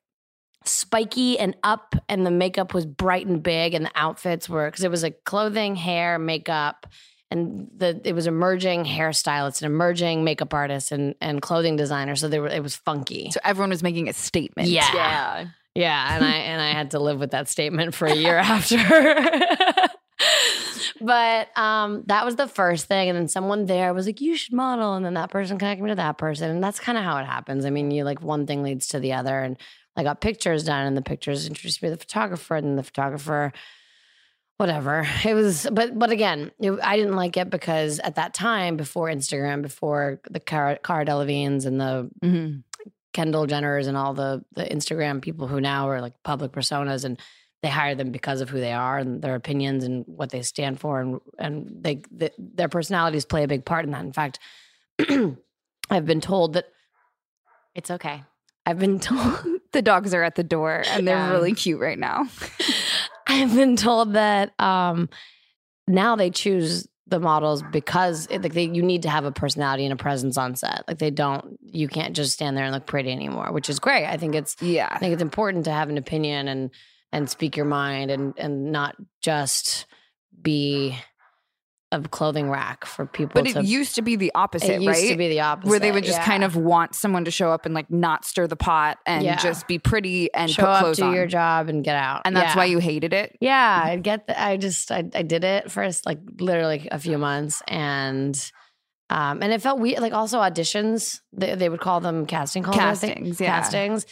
[0.66, 4.84] spiky and up, and the makeup was bright and big, and the outfits were because
[4.84, 6.88] it was like clothing, hair, makeup.
[7.34, 12.16] And the it was emerging hairstylist, an emerging makeup artist, and and clothing designer.
[12.16, 13.32] So they were it was funky.
[13.32, 14.70] So everyone was making a statement.
[14.70, 14.94] Yeah.
[14.94, 15.46] Yeah.
[15.76, 18.78] Yeah, and I and I had to live with that statement for a year after.
[21.02, 24.54] but um, that was the first thing, and then someone there was like, "You should
[24.54, 27.18] model," and then that person connected me to that person, and that's kind of how
[27.18, 27.66] it happens.
[27.66, 29.58] I mean, you like one thing leads to the other, and
[29.96, 33.52] I got pictures done, and the pictures introduced me to the photographer, and the photographer.
[34.58, 38.78] Whatever it was, but but again, it, I didn't like it because at that time,
[38.78, 42.64] before Instagram, before the Cara, Cara Delevingnes and the Mhm.
[43.14, 47.20] Kendall Jenners and all the the Instagram people who now are like public personas and
[47.64, 50.80] they hire them because of who they are and their opinions and what they stand
[50.80, 54.04] for and and they th their personalities play a big part in that.
[54.06, 54.40] In fact,
[55.90, 56.66] I've been told that
[57.76, 58.24] It's okay.
[58.68, 61.32] I've been told The dogs are at the door and they're Yeah.
[61.32, 62.28] really cute right now.
[63.42, 65.10] I've been told that um
[65.88, 69.86] now they choose the models because it, like they you need to have a personality
[69.86, 70.84] and a presence on set.
[70.88, 74.06] Like they don't you can't just stand there and look pretty anymore, which is great.
[74.06, 74.88] I think it's Yeah.
[74.90, 76.72] I think it's important to have an opinion and
[77.12, 79.86] and speak your mind and and not just
[80.42, 80.98] be
[81.94, 83.42] a clothing rack for people.
[83.42, 85.10] But to, it used to be the opposite, it used right?
[85.12, 86.26] to be the opposite, Where they would just yeah.
[86.26, 89.36] kind of want someone to show up and like not stir the pot and Yeah.
[89.38, 91.14] just be pretty and show up, do on.
[91.14, 92.24] your job, and get out.
[92.26, 92.58] and that's Yeah.
[92.58, 93.38] why you hated it.
[93.40, 94.42] Yeah, I get that.
[94.44, 98.38] I just I, I did it first, like literally a few months, and
[99.10, 100.00] um, and it felt weird.
[100.00, 102.78] Like also auditions, they, they would call them casting calls.
[102.78, 103.48] Castings, yeah.
[103.48, 104.06] castings.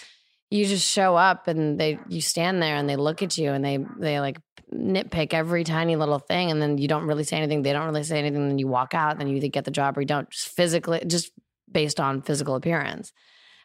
[0.51, 3.65] You just show up and they you stand there and they look at you and
[3.65, 4.37] they they like
[4.73, 7.61] nitpick every tiny little thing and then you don't really say anything.
[7.61, 8.47] They don't really say anything.
[8.47, 9.11] Then you walk out.
[9.11, 10.29] And then you either get the job or you don't.
[10.29, 11.31] Just physically, just
[11.71, 13.13] based on physical appearance,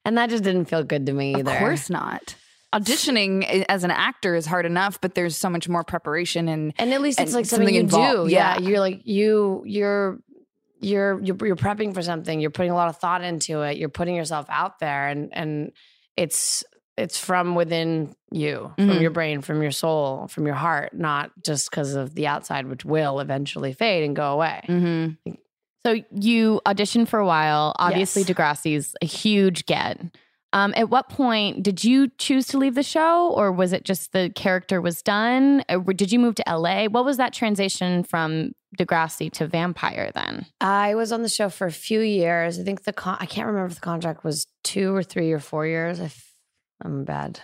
[0.05, 1.51] and that just didn't feel good to me either.
[1.53, 2.37] Of course not.
[2.73, 6.93] Auditioning as an actor is hard enough, but there's so much more preparation and and
[6.93, 8.29] at least it's and like something, something you involved.
[8.29, 8.33] do.
[8.35, 8.59] Yeah.
[8.59, 8.69] Yeah.
[8.69, 10.19] you're like you you're
[10.81, 12.39] you're you're you're prepping for something.
[12.41, 13.77] You're putting a lot of thought into it.
[13.77, 15.73] You're putting yourself out there, and and
[16.17, 16.65] it's
[16.97, 19.01] it's from within you, from Mhm.
[19.01, 22.85] your brain, from your soul, from your heart, not just because of the outside, which
[22.85, 24.63] will eventually fade and go away.
[24.69, 25.33] Mm-hmm.
[25.85, 27.75] So you auditioned for a while.
[27.79, 28.31] Obviously, Yes.
[28.31, 30.01] Degrassi's a huge get.
[30.53, 34.13] Um, at what point did you choose to leave the show, or was it just
[34.13, 35.63] the character was done?
[35.69, 36.87] Or did you move to LA?
[36.87, 40.47] What was that transition from Degrassi to Vampire then?
[40.61, 42.59] I was on the show for a few years.
[42.59, 45.41] I think the con- I can't remember if the contract was two or three or
[45.41, 46.01] four years.
[46.01, 46.26] If
[46.85, 47.41] I'm bad,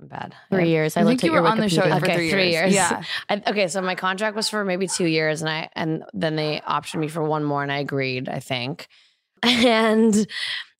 [0.00, 0.34] I'm bad.
[0.50, 0.96] Three years.
[0.96, 2.74] I, I looked think at you were your on the show for okay, three years.
[2.74, 3.02] Yeah.
[3.28, 6.60] I, okay, so my contract was for maybe two years, and I and then they
[6.66, 8.28] optioned me for one more, and I agreed.
[8.28, 8.88] I think,
[9.42, 10.26] and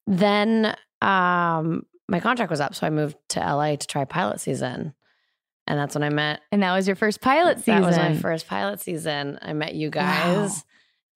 [0.06, 4.94] then um, my contract was up, so I moved to LA to try pilot season,
[5.66, 6.40] and that's when I met.
[6.52, 7.82] And that was your first pilot season.
[7.82, 9.38] That was my first pilot season.
[9.42, 10.50] I met you guys.
[10.50, 10.62] Wow.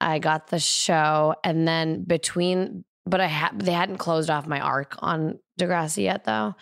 [0.00, 4.60] I got the show, and then between, but I had they hadn't closed off my
[4.60, 6.54] arc on Degrassi yet, though.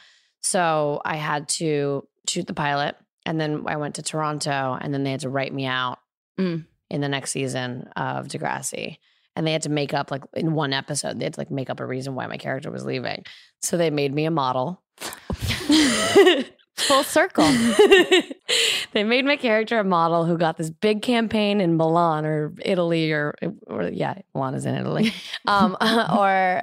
[0.47, 5.03] So I had to shoot the pilot, and then I went to Toronto, and then
[5.03, 5.99] they had to write me out
[6.39, 6.67] Mm.
[6.91, 8.99] in the next season of Degrassi.
[9.35, 11.69] And they had to make up like in one episode, they had to like make
[11.69, 13.25] up a reason why my character was leaving.
[13.63, 14.83] So they made me a model.
[16.77, 17.45] Full circle.
[18.93, 23.13] they made my character a model who got this big campaign in Milan or Italy
[23.13, 23.35] or,
[23.67, 25.13] or yeah, Milan is in Italy,
[25.47, 26.63] um, or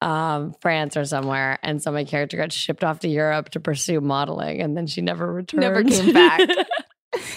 [0.00, 1.60] um, France or somewhere.
[1.62, 5.00] And so my character got shipped off to Europe to pursue modeling, and then she
[5.00, 5.60] never returned.
[5.60, 6.40] Never came back.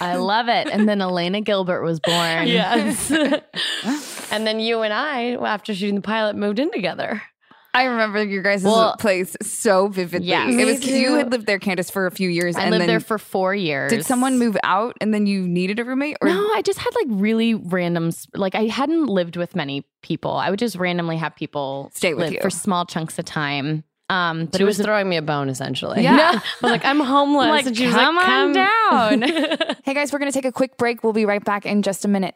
[0.01, 0.67] I love it.
[0.67, 2.47] And then Elena Gilbert was born.
[2.47, 3.11] yes.
[4.31, 7.21] and then you and I, after shooting the pilot, moved in together.
[7.75, 10.29] I remember your guys' Well, place so vividly.
[10.29, 10.49] yes.
[10.51, 12.55] it was was 'cause you had lived there, Candice, for a few years.
[12.55, 13.91] I and lived then there for four years.
[13.91, 16.17] Did someone move out and then you needed a roommate?
[16.21, 20.31] Or no, I just had like really random, like I hadn't lived with many people.
[20.31, 22.39] I would just randomly have people Stay with live you.
[22.41, 23.83] for small chunks of time.
[24.07, 26.03] Um, but She it was was, throwing me a bone, essentially.
[26.03, 26.31] Yeah.
[26.33, 27.49] I was like, I'm homeless.
[27.49, 29.75] Like, and she was come like, on come down.
[29.83, 31.03] Hey guys, we're going to take a quick break.
[31.03, 32.35] We'll be right back in just a minute.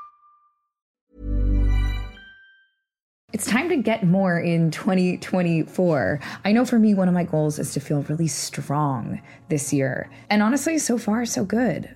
[3.33, 6.19] It's time to get more in 2024.
[6.43, 10.09] I know for me, one of my goals is to feel really strong this year.
[10.29, 11.95] And honestly, so far, so good.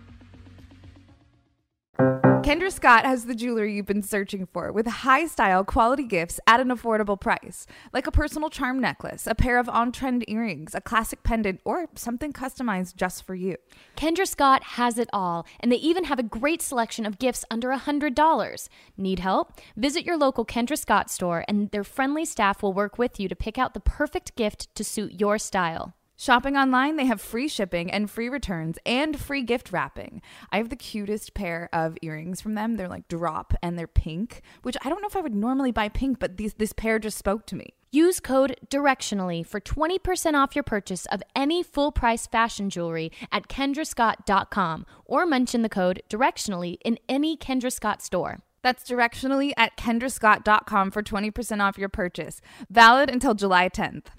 [2.43, 6.59] Kendra Scott has the jewelry you've been searching for with high style, quality gifts at
[6.59, 7.67] an affordable price.
[7.93, 11.85] Like a personal charm necklace, a pair of on trend earrings, a classic pendant, or
[11.93, 13.57] something customized just for you.
[13.95, 17.69] Kendra Scott has it all, and they even have a great selection of gifts under
[17.69, 18.69] $100.
[18.97, 19.59] Need help?
[19.77, 23.35] Visit your local Kendra Scott store, and their friendly staff will work with you to
[23.35, 25.93] pick out the perfect gift to suit your style.
[26.21, 30.21] Shopping online, they have free shipping and free returns and free gift wrapping.
[30.51, 32.75] I have the cutest pair of earrings from them.
[32.75, 35.89] They're like drop and they're pink, which I don't know if I would normally buy
[35.89, 37.73] pink, but these, this pair just spoke to me.
[37.89, 43.47] Use code directionally for 20% off your purchase of any full price fashion jewelry at
[43.47, 48.43] kendrascott.com or mention the code directionally in any Kendra Scott store.
[48.61, 52.41] That's directionally at kendrascott.com for 20% off your purchase.
[52.69, 54.09] Valid until July 10th.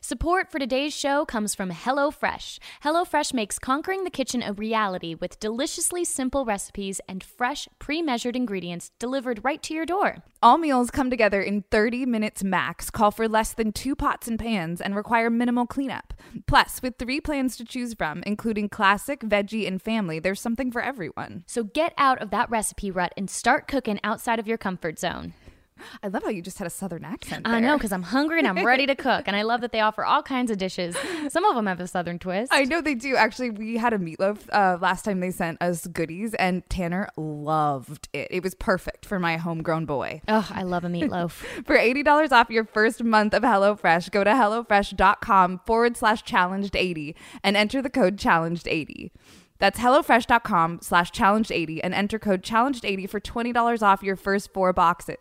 [0.00, 2.58] Support for today's show comes from HelloFresh.
[2.84, 8.36] HelloFresh makes conquering the kitchen a reality with deliciously simple recipes and fresh, pre measured
[8.36, 10.18] ingredients delivered right to your door.
[10.42, 14.38] All meals come together in 30 minutes max, call for less than two pots and
[14.38, 16.12] pans, and require minimal cleanup.
[16.46, 20.82] Plus, with three plans to choose from, including classic, veggie, and family, there's something for
[20.82, 21.44] everyone.
[21.46, 25.32] So get out of that recipe rut and start cooking outside of your comfort zone.
[26.02, 27.46] I love how you just had a southern accent.
[27.46, 29.80] I know because I'm hungry and I'm ready to cook, and I love that they
[29.80, 30.96] offer all kinds of dishes.
[31.28, 32.52] Some of them have a southern twist.
[32.52, 33.16] I know they do.
[33.16, 38.08] Actually, we had a meatloaf uh, last time they sent us goodies, and Tanner loved
[38.12, 38.28] it.
[38.30, 40.22] It was perfect for my homegrown boy.
[40.28, 41.32] Oh, I love a meatloaf.
[41.64, 46.76] for eighty dollars off your first month of HelloFresh, go to hellofresh.com forward slash challenged
[46.76, 49.12] eighty and enter the code challenged eighty.
[49.58, 55.16] That's HelloFresh.com slash challenged80 and enter code challenged80 for $20 off your first four boxes.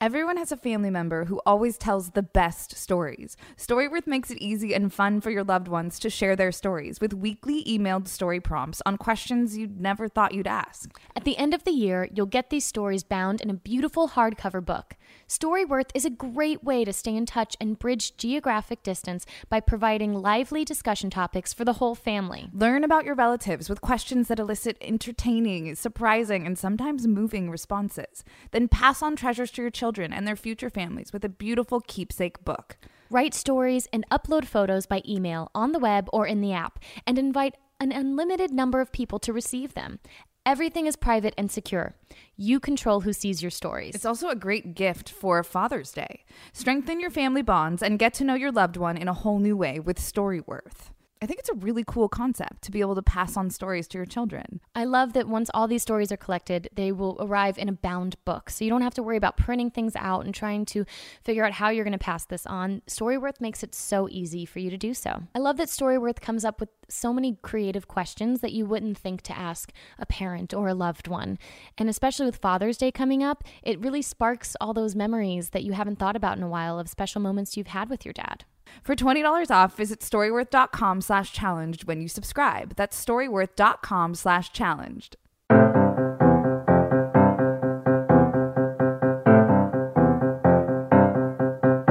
[0.00, 3.36] Everyone has a family member who always tells the best stories.
[3.56, 7.12] Storyworth makes it easy and fun for your loved ones to share their stories with
[7.12, 10.96] weekly emailed story prompts on questions you'd never thought you'd ask.
[11.16, 14.64] At the end of the year, you'll get these stories bound in a beautiful hardcover
[14.64, 14.94] book.
[15.26, 20.14] Storyworth is a great way to stay in touch and bridge geographic distance by providing
[20.14, 22.50] lively discussion topics for the whole family.
[22.52, 28.22] Learn about your relatives with questions that elicit entertaining, surprising, and sometimes moving responses.
[28.52, 32.44] Then pass on treasures to your children and their future families with a beautiful keepsake
[32.44, 32.76] book.
[33.10, 37.18] Write stories and upload photos by email, on the web, or in the app, and
[37.18, 39.98] invite an unlimited number of people to receive them.
[40.44, 41.94] Everything is private and secure.
[42.36, 43.94] You control who sees your stories.
[43.94, 46.24] It's also a great gift for Father's Day.
[46.52, 49.56] Strengthen your family bonds and get to know your loved one in a whole new
[49.56, 50.90] way with Storyworth.
[51.20, 53.98] I think it's a really cool concept to be able to pass on stories to
[53.98, 54.60] your children.
[54.74, 58.16] I love that once all these stories are collected, they will arrive in a bound
[58.24, 58.50] book.
[58.50, 60.84] So you don't have to worry about printing things out and trying to
[61.24, 62.82] figure out how you're going to pass this on.
[62.86, 65.24] Storyworth makes it so easy for you to do so.
[65.34, 69.22] I love that Storyworth comes up with so many creative questions that you wouldn't think
[69.22, 71.38] to ask a parent or a loved one.
[71.76, 75.72] And especially with Father's Day coming up, it really sparks all those memories that you
[75.72, 78.44] haven't thought about in a while of special moments you've had with your dad.
[78.82, 82.74] For $20 off, visit storyworth.com slash challenged when you subscribe.
[82.76, 85.16] That's storyworth.com slash challenged.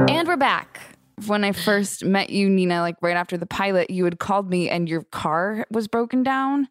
[0.08, 0.80] And we're back.
[1.26, 4.70] When I first met you, Nina, like right after the pilot, you had called me
[4.70, 6.68] and your car was broken down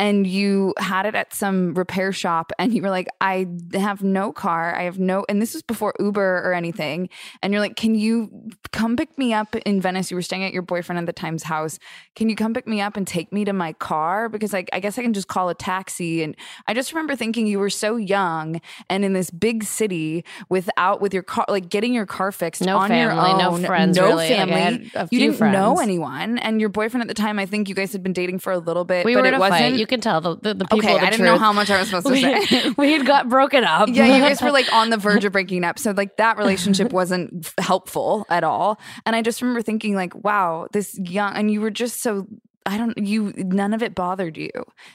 [0.00, 4.32] and you had it at some repair shop and you were like i have no
[4.32, 4.74] car.
[4.74, 7.10] I have no and this was before uber or anything.
[7.42, 10.10] And you're like can you come pick me up in venice?
[10.10, 11.78] You were staying at your boyfriend at the time's house.
[12.16, 14.28] Can you come pick me up and take me to my car?
[14.30, 16.22] Because I, I guess i can just call a taxi.
[16.22, 16.34] And
[16.66, 21.12] i just remember thinking you were so young and in this big city without with
[21.12, 24.06] your car like getting your car fixed no on family, your own no friends no
[24.06, 24.28] really.
[24.28, 24.90] family.
[24.94, 25.52] Like you didn't friends.
[25.52, 26.38] know anyone.
[26.38, 28.58] And your boyfriend at the time i think you guys had been dating for a
[28.58, 29.74] little bit We but were it in a wasn't fight.
[29.74, 30.78] You can tell the, the, the people.
[30.78, 32.70] Okay, the I didn't know how much I was supposed to we, say.
[32.78, 33.90] we had got broken up.
[33.90, 35.78] Yeah, you guys were like on the verge of breaking up.
[35.78, 38.80] So like that relationship wasn't helpful at all.
[39.04, 42.26] And I just remember thinking like, wow, this young and you were just so
[42.66, 44.50] I don't you none of it bothered you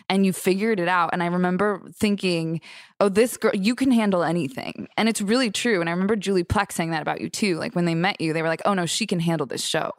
[0.08, 2.62] and you figured it out and I remember thinking,
[3.00, 6.43] "Oh, this girl you can handle anything." And it's really true and I remember Julie
[6.43, 7.58] Plec saying that about you too.
[7.58, 9.91] Like when they met you, they were like, "Oh no, she can handle this show."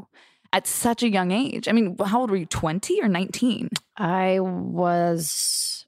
[0.56, 1.68] At such a young age.
[1.68, 2.46] I mean, how old were you?
[2.46, 3.68] 20 or 19?
[3.98, 5.84] I was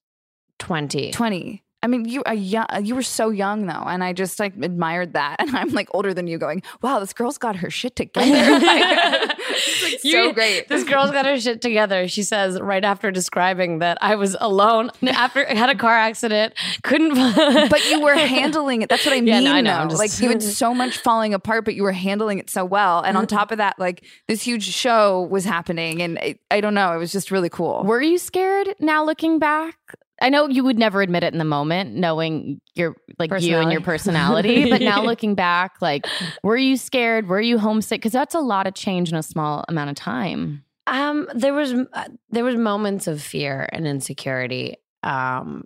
[0.59, 1.11] 20.
[1.11, 1.65] 20.
[1.81, 5.13] I mean, you are young, you were so young though, and I just like admired
[5.13, 5.37] that.
[5.49, 9.83] And I'm like older than you, going, "Wow, this girl's got her shit together." it's
[9.83, 10.69] like so You- great.
[10.69, 12.09] This girl's got her shit together.
[12.09, 16.55] She says right after describing that I was alone after I had a car accident,
[16.83, 17.15] couldn't.
[17.15, 18.89] but you were handling it.
[18.89, 19.29] That's what I mean.
[19.29, 19.83] Yeah, no, I know.
[19.85, 19.91] though.
[19.91, 23.01] Just- Like you had so much falling apart, but you were handling it so well.
[23.01, 23.37] And on mm-hmm.
[23.37, 26.99] top of that, like this huge show was happening, and it, I don't know, it
[26.99, 27.85] was just really cool.
[27.85, 29.77] Were you scared now looking back?
[30.21, 33.71] I know you would never admit it in the moment, knowing your like you and
[33.71, 34.69] your personality.
[34.71, 36.07] but now looking back, like,
[36.43, 37.29] were you scared?
[37.29, 38.01] Were you homesick?
[38.01, 40.65] Because that's a lot of change in a small amount of time.
[40.87, 45.65] Um, there was uh, there was moments of fear and insecurity um,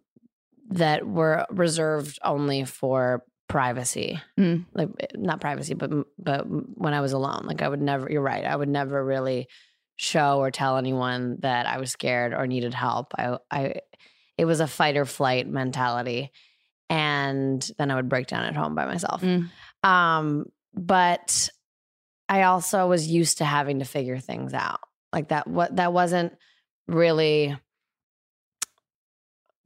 [0.70, 4.64] that were reserved only for privacy, Mm.
[4.74, 8.10] like eh, not privacy, but but when I was alone, like I would never.
[8.10, 8.44] You're right.
[8.44, 9.46] I would never really
[9.96, 13.12] show or tell anyone that I was scared or needed help.
[13.16, 13.74] I I
[14.42, 16.32] it was a fight or flight mentality,
[16.90, 19.22] and then I would break down at home by myself.
[19.22, 19.48] Mm.
[19.84, 21.48] Um, but
[22.28, 24.80] I also was used to having to figure things out.
[25.12, 26.32] Like that what that wasn't
[26.88, 27.56] really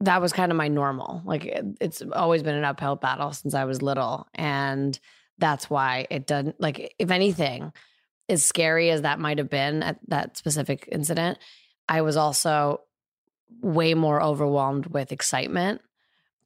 [0.01, 1.23] that was kind of my normal.
[1.25, 4.97] Like it, it's always been an uphill battle since I was little and
[5.39, 7.73] that's why it doesn't like if anything
[8.29, 11.39] as scary as that might have been at that specific incident,
[11.89, 12.81] I was also
[13.61, 15.81] way more overwhelmed with excitement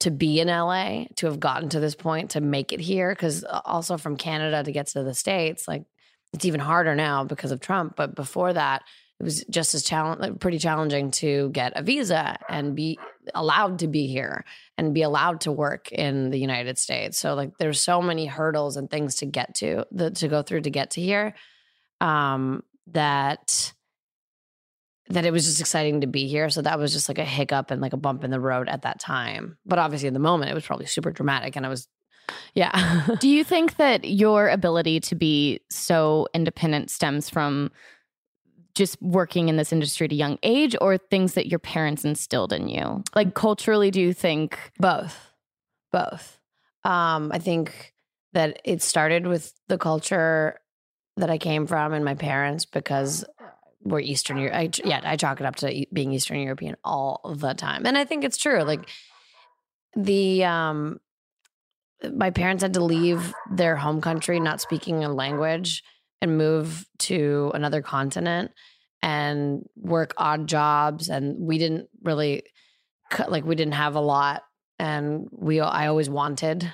[0.00, 3.14] to be in LA, to have gotten to this point, to make it here.
[3.14, 5.84] Cause also from Canada to get to the States, like
[6.32, 7.94] it's even harder now because of Trump.
[7.96, 8.82] But before that,
[9.20, 12.98] it was just as challenge, pretty challenging to get a visa and be
[13.32, 14.44] allowed to be here
[14.76, 17.18] and be allowed to work in the United States.
[17.18, 20.62] So like there's so many hurdles and things to get to, the, to go through
[20.62, 21.34] to get to here,
[22.00, 23.72] um, that
[25.12, 26.48] that it was just exciting to be here.
[26.48, 28.82] So that was just like a hiccup and like a bump in the road at
[28.82, 29.58] that time.
[29.66, 31.86] But obviously, in the moment, it was probably super dramatic, and I was,
[32.54, 33.06] yeah.
[33.20, 37.70] Do you think that your ability to be so independent stems from
[38.74, 42.52] just working in this industry at a young age or things that your parents instilled
[42.52, 43.04] in you?
[43.14, 45.30] Like culturally, do you think both?
[45.90, 46.40] Both.
[46.84, 47.92] Um, I think
[48.32, 50.58] that it started with the culture
[51.18, 53.26] that I came from and my parents because
[53.84, 54.54] we're Eastern Europe.
[54.54, 58.04] I, yeah, I chalk it up to being Eastern European all the time, and I
[58.04, 58.62] think it's true.
[58.62, 58.88] Like
[59.96, 61.00] the um,
[62.14, 65.82] my parents had to leave their home country, not speaking a language,
[66.20, 68.52] and move to another continent
[69.02, 72.44] and work odd jobs, and we didn't really
[73.10, 74.42] cut like we didn't have a lot,
[74.78, 76.70] and we I always wanted.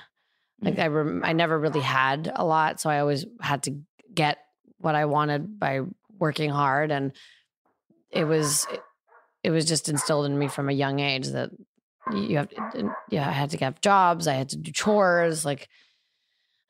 [0.61, 3.79] Like I rem- I never really had a lot, so I always had to
[4.13, 4.37] get
[4.77, 5.81] what I wanted by
[6.19, 7.11] working hard and
[8.11, 8.67] it was
[9.43, 11.49] it was just instilled in me from a young age that
[12.13, 12.49] you have
[13.09, 15.67] yeah I had to have jobs I had to do chores like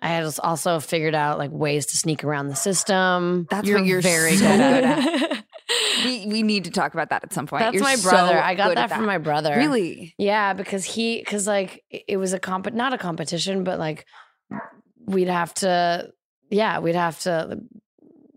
[0.02, 3.48] I had also figured out like ways to sneak around the system.
[3.50, 5.44] That's what you're very so good at
[6.06, 7.62] we we need to talk about that at some point.
[7.62, 8.40] that's You're my so brother.
[8.40, 9.54] I got that at from my brother.
[9.56, 10.16] Really?
[10.18, 14.06] yeah because he because like it it was a comp not a competition but like
[15.06, 16.10] we'd have to
[16.50, 17.60] yeah we'd have to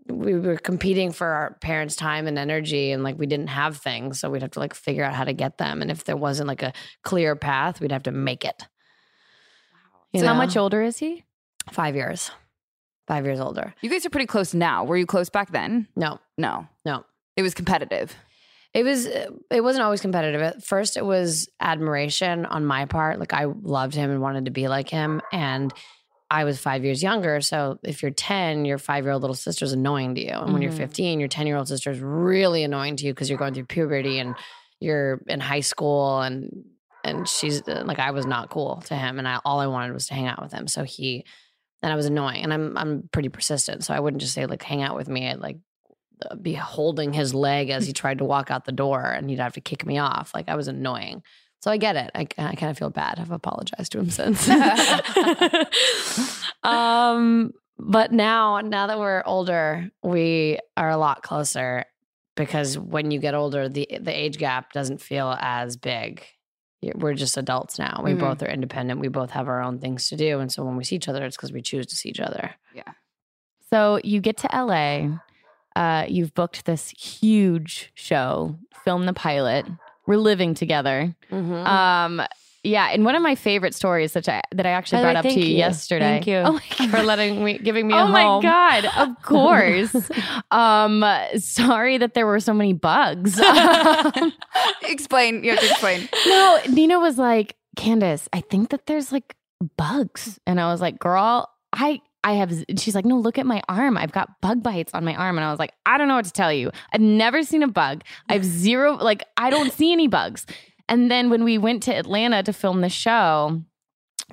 [0.07, 4.19] we were competing for our parents' time and energy, and like we didn't have things,
[4.19, 5.81] so we'd have to like figure out how to get them.
[5.81, 6.73] And if there wasn't like a
[7.03, 8.67] clear path, we'd have to make it.
[10.11, 11.23] You so how much older is he?
[11.71, 12.31] Five years.
[13.07, 13.73] Five years older.
[13.81, 14.83] You guys are pretty close now.
[14.85, 15.87] Were you close back then?
[15.95, 16.67] No, No.
[16.85, 17.05] no.
[17.35, 18.15] It was competitive.
[18.75, 19.07] It was.
[19.07, 20.41] Uh, it wasn't always competitive.
[20.41, 23.19] At first, it was admiration on my part.
[23.19, 25.71] Like I loved him and wanted to be like him, and
[26.29, 27.41] I was five years younger.
[27.41, 30.31] So if you're 10, your five year old little sister is annoying to you.
[30.33, 30.77] And when you're Mhm.
[30.77, 33.65] 15, your 10 year old sister is really annoying to you because you're going through
[33.65, 34.35] puberty and
[34.79, 36.65] you're in high school and
[37.05, 39.93] and she's uh, like I was not cool to him and I all I wanted
[39.93, 40.67] was to hang out with him.
[40.67, 41.25] So he
[41.81, 43.83] and I was annoying and I'm I'm pretty persistent.
[43.83, 45.29] So I wouldn't just say like hang out with me.
[45.29, 45.57] I'd like
[46.29, 49.39] uh, be holding his leg as he tried to walk out the door and he'd
[49.39, 50.31] have to kick me off.
[50.33, 51.21] Like I was annoying.
[51.63, 52.11] So I get it.
[52.13, 53.19] I, I kind of feel bad.
[53.19, 54.49] I've apologized to him since.
[56.63, 61.85] um, but now, now that we're older, we are a lot closer
[62.35, 66.21] because when you get older, the the age gap doesn't feel as big.
[66.95, 68.01] We're just adults now.
[68.03, 68.19] We Mhm.
[68.19, 68.99] both are independent.
[68.99, 71.23] We both have our own things to do, and so when we see each other,
[71.23, 72.55] it's because we choose to see each other.
[72.75, 72.91] Yeah.
[73.69, 75.17] So you get to LA.
[75.77, 79.65] Uh, you've booked this huge show, film the pilot.
[80.05, 81.15] We're living together.
[81.31, 81.53] Mm-hmm.
[81.67, 82.21] Um,
[82.65, 85.31] Yeah, and one of my favorite stories that I that I actually brought up to
[85.39, 85.57] you, you.
[85.57, 86.21] yesterday.
[86.23, 86.59] Thank you Oh
[86.91, 88.41] for letting me, giving me a Oh my home.
[88.41, 88.85] god!
[88.85, 89.93] Of course.
[90.51, 91.03] um,
[91.39, 93.35] sorry that there were so many bugs.
[94.83, 95.43] explain.
[95.43, 96.07] You have to explain.
[96.27, 99.35] no, Nina was like, Candice, I think that there's like
[99.77, 102.01] bugs, and I was like, girl, I.
[102.23, 103.97] I have, she's like, no, look at my arm.
[103.97, 105.37] I've got bug bites on my arm.
[105.37, 106.71] And I was like, I don't know what to tell you.
[106.93, 108.03] I've never seen a bug.
[108.29, 110.45] I have zero, like, I don't see any bugs.
[110.87, 113.61] And then when we went to Atlanta to film the show,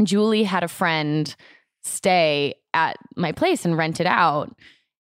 [0.03, 1.35] Julie had a friend
[1.83, 4.55] stay at my place and rent it out.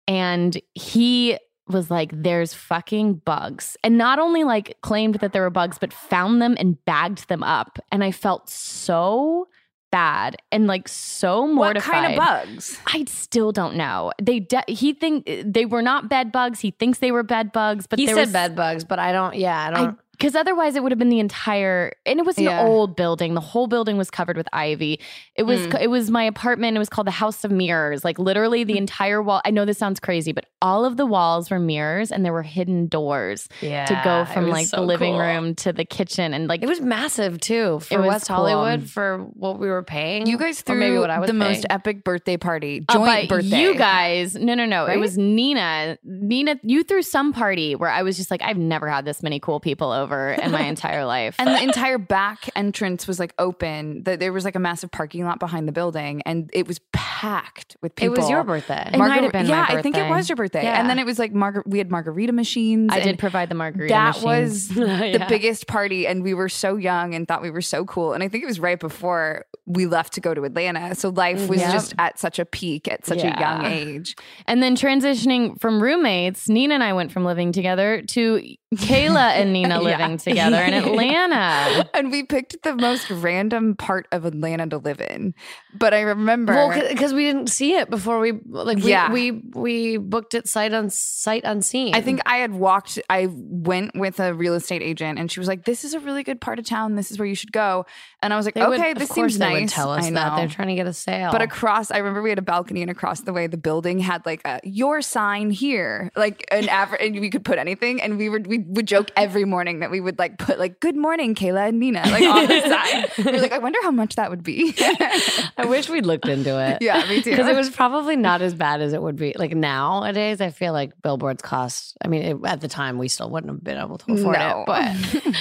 [0.07, 3.77] And he was like, there's fucking bugs.
[3.83, 7.43] And not only like claimed that there were bugs, but found them and bagged them
[7.43, 7.79] up.
[7.91, 9.47] And I felt so
[9.93, 11.93] bad and like so mortified.
[11.93, 12.79] What kind of bugs?
[12.87, 14.11] I still don't know.
[14.19, 16.59] They de- he think they were not bed bugs.
[16.61, 19.35] He thinks they were bed bugs, but he said was, bed bugs, but I don't.
[19.35, 19.99] Yeah, I don't.
[20.23, 22.63] Because otherwise it would have been the entire and it was an Yeah.
[22.65, 25.01] old building the whole building was covered with ivy
[25.35, 25.81] it was Mm.
[25.81, 29.21] it was my apartment it was called the house of mirrors like literally the entire
[29.21, 32.31] wall i know this sounds crazy but all of the walls were mirrors and there
[32.31, 35.19] were hidden doors yeah, to go from like so the living cool.
[35.19, 38.35] room to the kitchen and like It was massive too for It was West cool.
[38.37, 40.25] Hollywood for what we were paying.
[40.25, 43.35] You guys threw maybe what I was the most epic birthday party, Uh, joint but
[43.41, 43.59] birthday.
[43.61, 44.85] You guys, no, no, no.
[44.85, 45.97] It was Nina.
[46.05, 49.41] Nina, you threw some party where I was just like, I've never had this many
[49.41, 51.35] cool people over in my entire life.
[51.39, 54.03] and the entire back entrance was like open.
[54.03, 57.75] The- There was like a massive parking lot behind the building, and it was packed
[57.81, 58.13] with people.
[58.15, 58.89] It was your birthday.
[58.93, 60.63] It might have been yeah, I think it was your birthday.
[60.63, 60.79] Yeah.
[60.79, 62.89] And then it was like margar- we had margarita machines.
[62.93, 63.93] I did provide the margarita.
[63.93, 64.23] That machines.
[64.25, 65.27] was the Yeah.
[65.27, 68.13] biggest party, and we were so young and thought we were so cool.
[68.13, 70.93] And I think it was right before we left to go to Atlanta.
[70.95, 71.71] So life was Yep.
[71.71, 74.15] just at such a peak at such a young age.
[74.45, 78.41] And then transitioning from roommates, Nina and I went from living together to
[78.75, 80.02] Kayla and Nina Yeah.
[80.17, 81.89] Together in Atlanta.
[81.93, 85.33] and we picked the most random part of Atlanta to live in.
[85.75, 89.11] But I remember Well, because we didn't see it before we like we Yeah.
[89.11, 91.95] we we booked it sight on sight unseen.
[91.95, 95.47] I think I had walked, I went with a real estate agent and she was
[95.47, 96.95] like, This is a really good part of town.
[96.95, 97.85] This is where you should go.
[98.21, 99.61] And I was like, They Okay, of this seems they nice.
[99.61, 101.31] would tell us I that they're trying to get a sale.
[101.31, 104.25] But across, I remember we had a balcony, and across the way, the building had
[104.25, 108.01] like a your sign here, like an average, and we could put anything.
[108.01, 110.95] And we were we would joke every morning that we would like put like "Good
[110.95, 112.61] morning, Kayla and Nina" like on the
[113.17, 113.25] sign.
[113.25, 114.73] we were like, I wonder how much that would be.
[115.63, 116.77] I wish we'd looked into it.
[116.81, 117.31] yeah, me too.
[117.31, 119.33] Because it was probably not as bad as it would be.
[119.37, 121.95] Like nowadays, I feel like billboards cost.
[122.03, 124.65] I mean, it, at the time, we still wouldn't have been able to afford No.
[124.67, 125.33] it,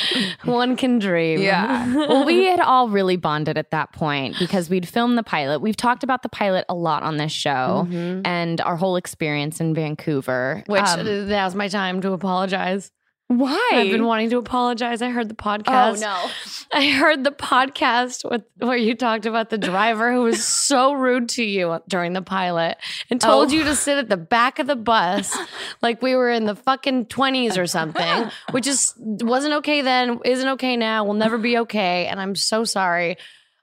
[0.44, 1.40] but one can dream.
[1.40, 1.94] Yeah.
[1.94, 5.60] well, we had all really bonded at that point because we'd filmed the pilot.
[5.60, 9.74] We've talked about the pilot a lot on this show and our whole experience in
[9.74, 10.62] Vancouver.
[10.66, 12.90] Which Um, now's my time to apologize.
[13.38, 13.70] Why?
[13.72, 15.02] I've been wanting to apologize.
[15.02, 15.96] I heard the oh, podcast.
[15.98, 16.30] Oh no!
[16.78, 21.28] I heard the podcast with where you talked about the driver who was so rude
[21.30, 22.78] to you during the pilot
[23.10, 23.26] and oh.
[23.26, 23.52] told Oh.
[23.54, 25.36] you to sit at the back of the bus
[25.82, 30.48] like we were in the fucking 20s or something, which is wasn't okay then, isn't
[30.50, 32.06] okay now, will never be okay.
[32.06, 33.16] And I'm so sorry.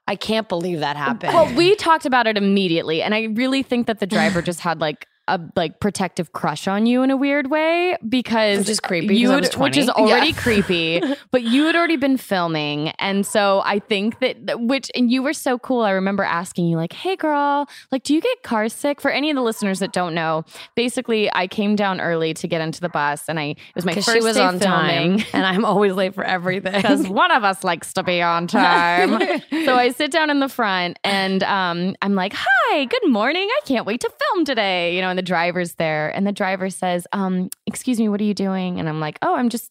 [0.06, 1.32] I can't believe that happened.
[1.34, 4.80] Well, we talked about it immediately, and I really think that the driver just had
[4.80, 9.16] like a like protective crush on you in a weird way because Which is creepy
[9.16, 10.36] You I had- was which is already Yeah.
[10.36, 15.22] creepy, but you had already been filming, and so I think that which and you
[15.22, 15.82] were so cool.
[15.82, 19.30] I remember asking you like, "Hey, girl, like, do you get car sick?" For any
[19.30, 22.88] of the listeners that don't know, basically, I came down early to get into the
[22.88, 25.18] bus, and I it was my first she was day on filming.
[25.18, 26.72] time and I'm always late for everything.
[26.80, 29.20] because one of us likes to be on time.
[29.64, 33.48] so I sit down in the front and um, I'm like, "Hi, good morning.
[33.50, 36.70] I can't wait to film today." You know, and the driver's there, and the driver
[36.70, 39.70] says, um, "Excuse me, what are you doing?" And I'm like, "Oh, I'm just,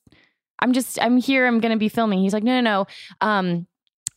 [0.60, 1.47] I'm just, I'm here.
[1.47, 2.86] I'm going to be filming." He's like, "No, no,
[3.22, 3.28] no.
[3.28, 3.68] Um,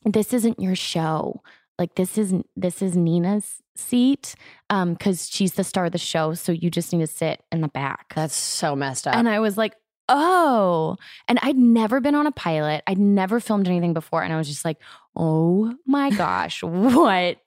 [0.05, 1.43] this isn't your show.
[1.79, 4.35] Like this is this is Nina's seat
[4.69, 7.63] um because she's the star of the show so you just need to sit in
[7.63, 9.17] the back That's so messed up.
[9.17, 9.75] and I was like,
[10.09, 10.97] oh.
[11.27, 12.83] And I'd never been on a pilot.
[12.87, 14.23] I'd never filmed anything before.
[14.23, 14.79] And I was just like,
[15.17, 17.39] oh my gosh, what?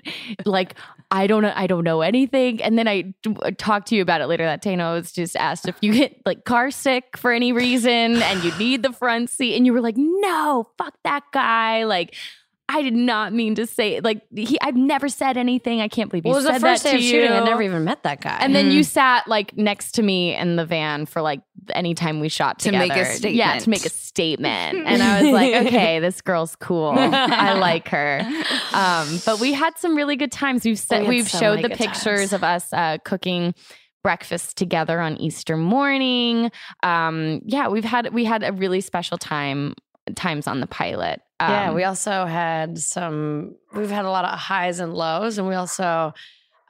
[0.45, 0.75] Like,
[1.11, 1.53] I don't know.
[1.55, 2.61] I don't know anything.
[2.61, 3.13] And then I
[3.57, 4.73] talked to you about it later that day.
[4.73, 8.43] And I was just asked if you get like car sick for any reason and
[8.43, 9.55] you need the front seat.
[9.55, 11.83] And you were like, no, fuck that guy.
[11.83, 12.15] Like,
[12.67, 14.57] I did not mean to say like he.
[14.61, 15.81] I've never said anything.
[15.81, 17.31] I can't believe you well, it was said the first that day to of shooting.
[17.31, 18.37] I never even met that guy.
[18.41, 21.41] And then you sat like next to me in the van for like
[21.73, 22.87] any time we shot To together.
[22.87, 23.35] make a statement.
[23.35, 23.63] Yeah, statement.
[23.63, 24.87] to make a statement.
[24.87, 26.93] and I was like, okay, this girl's cool.
[26.97, 28.21] I like her.
[28.73, 30.65] Um, but we had some really good times.
[30.65, 32.33] We've We set, had we've so showed the pictures times.
[32.33, 33.53] of us uh, cooking
[34.03, 36.51] breakfast together on Easter morning.
[36.83, 39.73] Um, yeah, we've had we had a really special time
[40.15, 41.21] times on the pilot.
[41.41, 43.55] yeah, Um, we also had some.
[43.73, 46.13] We've had a lot of highs and lows, and we also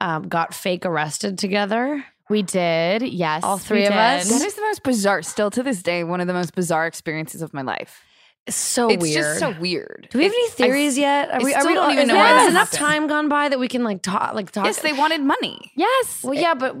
[0.00, 2.04] um, got fake arrested together.
[2.28, 3.02] we did.
[3.02, 3.98] Yes, All we three of did.
[3.98, 4.28] us?
[4.28, 6.86] That That is the most bizarre, still to this day, one of the most bizarre
[6.86, 8.02] experiences of my life.
[8.48, 9.14] So it's weird.
[9.14, 10.08] just so weird.
[10.10, 11.34] Do we have any It's- I theories yet?
[11.34, 13.66] I still don't even is know there- why has enough time gone by that we
[13.68, 14.34] can like talk?
[14.34, 14.64] Like talk.
[14.66, 15.72] Yes, they wanted money.
[15.76, 16.22] Yes.
[16.22, 16.76] Well, yeah, but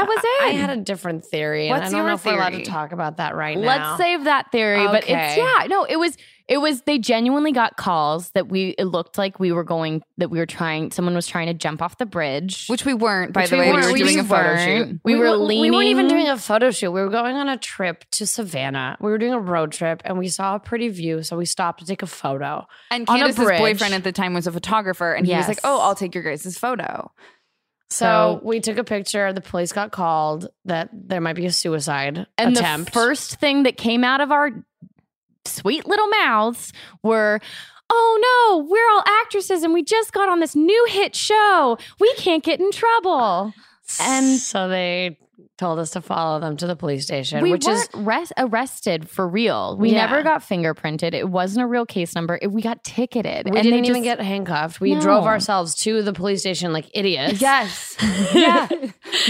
[0.00, 2.24] That was I, I had a different theory, and I What's don't your know if
[2.24, 3.66] we're allowed to talk about that right now.
[3.66, 4.86] Let's save that theory.
[4.86, 6.16] But it's yeah, no, it was
[6.48, 10.30] it was they genuinely got calls that we it looked like we were going that
[10.30, 12.66] we were trying someone was trying to jump off the bridge.
[12.68, 13.66] Which we weren't, by Which the we way.
[13.66, 13.92] We weren't.
[13.92, 15.00] We doing a photo shoot.
[15.04, 15.70] We, were weren't- leaning.
[15.72, 16.90] We weren't even doing a photo shoot.
[16.90, 18.96] We were going on a trip to Savannah.
[19.00, 21.80] We were doing a road trip, and we saw a pretty view, so we stopped
[21.80, 22.66] to take a photo.
[22.90, 25.94] And Candice's boyfriend at the time was a photographer, and he was like, "Oh, I'll
[25.94, 27.10] take your guys' photo."
[27.90, 29.32] So we took a picture.
[29.32, 32.86] The police got called that there might be a suicide and attempt.
[32.86, 34.50] the first thing that came out of our
[35.46, 36.72] sweet little mouths
[37.02, 37.40] were
[37.88, 42.12] oh no we're all actresses and we just got on this new hit show we
[42.16, 43.54] can't get in trouble
[43.98, 45.18] and so they
[45.58, 49.08] told us to follow them to the police station, we which weren't is res- arrested
[49.10, 50.06] for real we Yeah.
[50.06, 53.64] never got fingerprinted it wasn't a real case number it, we got ticketed we and
[53.64, 54.80] didn't even just- get handcuffed.
[54.80, 57.40] We drove ourselves to the police station like idiots.
[57.40, 57.96] yes
[58.34, 58.68] yeah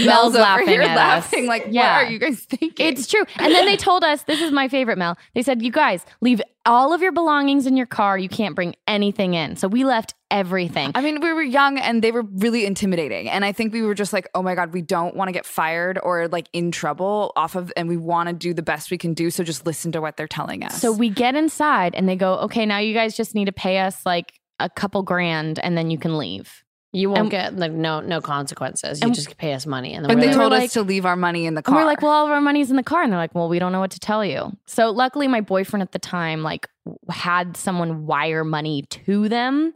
[0.05, 0.95] Mel's over laughing at us.
[0.95, 1.97] laughing, like, Yeah.
[1.97, 3.23] "What are you guys thinking?" It's true.
[3.37, 5.17] And then they told us this is my favorite, Mel.
[5.33, 8.17] They said, You guys, leave all of your belongings in your car.
[8.17, 9.55] You can't bring anything in.
[9.55, 10.91] So we left everything.
[10.95, 13.29] I mean, we were young and they were really intimidating.
[13.29, 15.45] And I think we were just like, oh my God, we don't want to get
[15.45, 18.97] fired or like in trouble off of, and we want to do the best we
[18.97, 19.31] can do.
[19.31, 20.79] So just listen to what they're telling us.
[20.79, 23.79] So we get inside and they go, Okay, now you guys just need to pay
[23.79, 26.63] us like a couple grand and then you can leave.
[26.91, 28.99] You won't And- get like no no consequences.
[29.01, 30.81] You And- just pay us money, and then and they like, told like- us to
[30.81, 31.75] leave our money in the And car.
[31.75, 33.03] we're like, well, all of our money's in the car.
[33.03, 34.51] And they're like, well, we don't know what to tell you.
[34.65, 36.67] So luckily, my boyfriend at the time, like,
[37.09, 39.73] had someone wire money to them.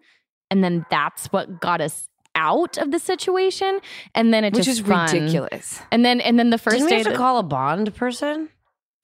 [0.50, 3.80] And then that's what got us out of the situation.
[4.16, 5.12] And then it which just is fun.
[5.14, 5.82] ridiculous.
[5.92, 7.94] And then, and then the first Didn't we day have to that- call a bond
[7.96, 8.50] person?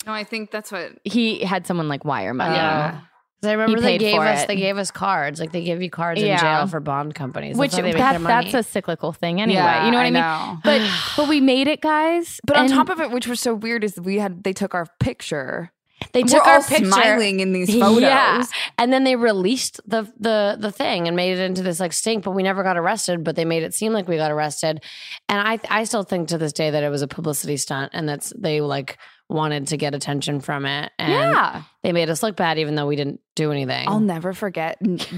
[0.07, 0.93] No, I think that's what.
[1.03, 2.55] he had someone like wire money.
[2.55, 2.57] Oh.
[2.57, 3.01] Yeah.
[3.41, 4.47] 'Cause I remember they gave us it.
[4.47, 5.39] they gave us cards.
[5.39, 6.33] Like they give you cards Yeah.
[6.33, 7.55] in jail for bond companies.
[7.57, 8.51] Which That's how they make that, their money.
[8.51, 9.59] that's a cyclical thing anyway.
[9.61, 10.13] Yeah, you know what I, I mean?
[10.21, 10.57] know.
[10.63, 10.81] But
[11.17, 12.41] but we made it, guys.
[12.45, 14.87] But on top of it, which was so weird, is we had they took our
[14.99, 15.71] picture.
[16.13, 16.85] they We're took all our picture.
[16.85, 18.01] smiling in these photos.
[18.01, 18.43] Yeah.
[18.77, 22.23] And then they released the the the thing and made it into this like stink,
[22.25, 24.83] but we never got arrested, but they made it seem like we got arrested.
[25.29, 28.07] And I I still think to this day that it was a publicity stunt and
[28.09, 28.97] that's they like
[29.29, 30.91] wanted to get attention from it.
[30.97, 31.63] And yeah.
[31.83, 33.87] they made us look bad even though we didn't do anything.
[33.87, 34.77] I'll never forget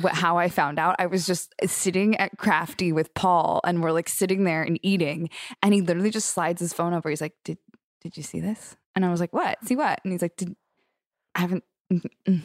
[0.09, 0.97] how I found out.
[0.99, 5.29] I was just sitting at Crafty with Paul, and we're like sitting there and eating,
[5.63, 7.09] and he literally just slides his phone over.
[7.09, 7.57] He's like, "Did
[8.01, 9.57] did you see this?" And I was like, "What?
[9.65, 10.55] See what?" And he's like, "Did
[11.33, 11.63] I haven't."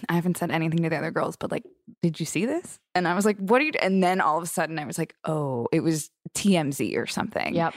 [0.08, 1.62] I haven't said anything to the other girls, but like,
[2.02, 2.80] did you see this?
[2.96, 3.72] And I was like, what are you?
[3.80, 7.54] And then all of a sudden, I was like, oh, it was TMZ or something.
[7.54, 7.74] Yep.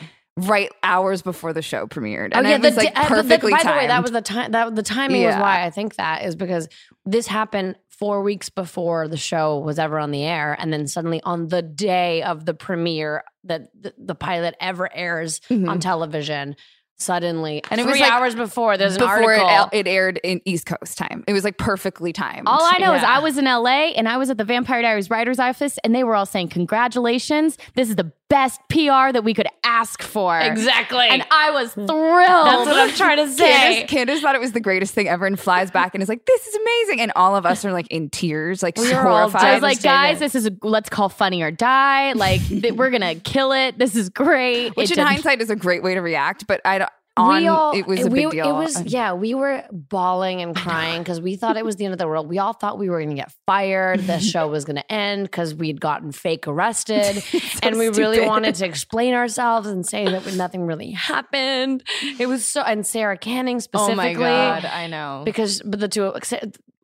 [0.47, 2.31] Right hours before the show premiered.
[2.33, 4.11] Oh yeah, it was the, like uh, but the- perfectly by the way, that was
[4.11, 4.51] the time.
[4.51, 6.67] That the timing was why I think that is because
[7.05, 11.21] this happened four weeks before the show was ever on the air, and then suddenly
[11.23, 15.69] on the day of the premiere that the, the pilot ever airs Mhm.
[15.69, 16.55] on television,
[16.97, 19.49] suddenly And it was, like, hours before there's an before it, article.
[19.49, 21.23] el- it aired in East Coast time.
[21.27, 22.47] It was like perfectly timed.
[22.47, 25.09] All I know is I was in LA and I was at the Vampire Diaries
[25.09, 27.57] writer's office and they were all saying, Congratulations.
[27.75, 30.39] This is the best PR that we could ask for.
[30.39, 31.07] exactly.
[31.09, 31.87] And I was thrilled.
[31.89, 33.85] That's what I'm trying to say.
[33.87, 36.25] Candice, Candice thought it was the greatest thing ever and flies back and is like,
[36.25, 39.17] "This is amazing!" And all of us are like in tears, like We were all
[39.29, 39.43] horrified.
[39.43, 42.13] I was like, guys, this is a, let's call Funny or Die.
[42.13, 43.77] Like, th- we're gonna kill it.
[43.79, 44.75] This is great.
[44.77, 46.91] which It in did- hindsight is a great way to react, but I don't.
[47.19, 48.49] On, we all, it was a we- big deal.
[48.49, 49.13] It was yeah.
[49.13, 52.27] We were bawling and crying because we thought it was the end of the world.
[52.27, 54.01] We all thought we were going to get fired.
[54.01, 57.23] The show was going to end because we'd gotten fake arrested,
[57.63, 61.83] and we really wanted to explain ourselves and say that nothing really happened.
[62.19, 64.15] It was so and Sara Canning specifically.
[64.15, 65.23] Oh my God, I know.
[65.25, 66.13] Because but the two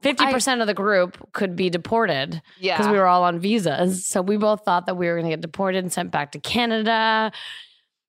[0.01, 2.77] fifty percent of the group could be deported yeah.
[2.77, 4.05] because we were all on visas.
[4.05, 6.39] So we both thought that we were going to get deported and sent back to
[6.39, 7.31] Canada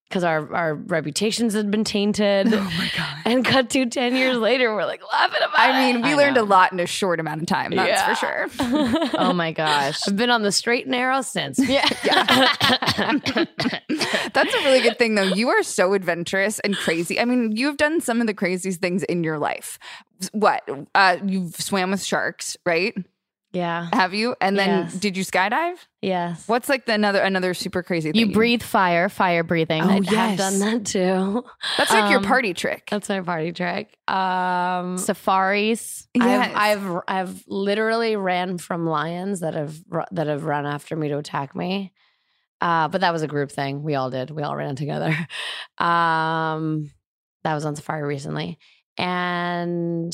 [0.09, 2.53] because our, our reputations had been tainted.
[2.55, 3.17] oh my god.
[3.25, 6.37] And cut to 10 years later, we're like laughing about I mean, we I learned
[6.37, 6.43] know.
[6.43, 7.73] a lot in a short amount of time.
[7.75, 8.15] That's Yeah.
[8.15, 9.11] for sure.
[9.19, 9.99] oh my gosh.
[10.07, 11.59] I've been on the straight and narrow since.
[11.59, 11.87] Yeah.
[14.33, 15.23] That's a really good thing, though.
[15.23, 17.19] You are so adventurous and crazy.
[17.19, 19.79] I mean, you've done some of the craziest things in your life.
[20.33, 20.69] What?
[20.95, 22.95] Uh, you've swam with sharks, right?
[23.57, 23.89] Yeah.
[23.93, 24.37] Have you?
[24.41, 24.95] And then Yes.
[24.95, 25.77] did you skydive?
[26.03, 26.47] Yes.
[26.47, 28.21] What's like the another another super crazy thing?
[28.21, 29.83] You breathe fire, fire breathing.
[29.83, 30.39] Oh, I have yes.
[30.39, 31.45] done that too.
[31.79, 32.89] That's like your Um, party trick.
[32.91, 33.97] That's my party trick.
[34.09, 36.07] Um, Safaris.
[36.15, 36.53] Yes.
[36.55, 39.75] I've, I've I've literally ran from lions that have
[40.13, 41.93] that have run after me to attack me.
[42.61, 43.83] Uh, but that was a group thing.
[43.83, 44.31] We all did.
[44.31, 45.17] We all ran together.
[45.79, 46.91] Um,
[47.45, 48.59] that was on safari recently,
[48.99, 50.13] and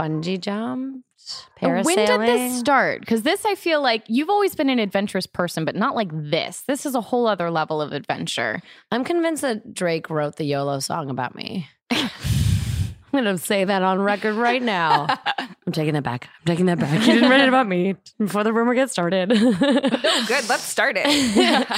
[0.00, 1.05] bungee jumped,
[1.60, 1.84] parasailing.
[1.84, 3.00] When did this start?
[3.00, 6.62] Because this, I feel like you've always been an adventurous person, but not like this.
[6.66, 8.60] This is a whole other level of adventure.
[8.90, 11.68] I'm convinced that Drake wrote the YOLO song about me.
[11.90, 15.06] I'm gonna say that on record right now.
[15.38, 16.28] I'm taking that back.
[16.40, 17.00] I'm taking that back.
[17.00, 19.32] He didn't write it about me before the rumor gets started.
[19.32, 20.48] Oh, good.
[20.48, 21.06] Let's start it.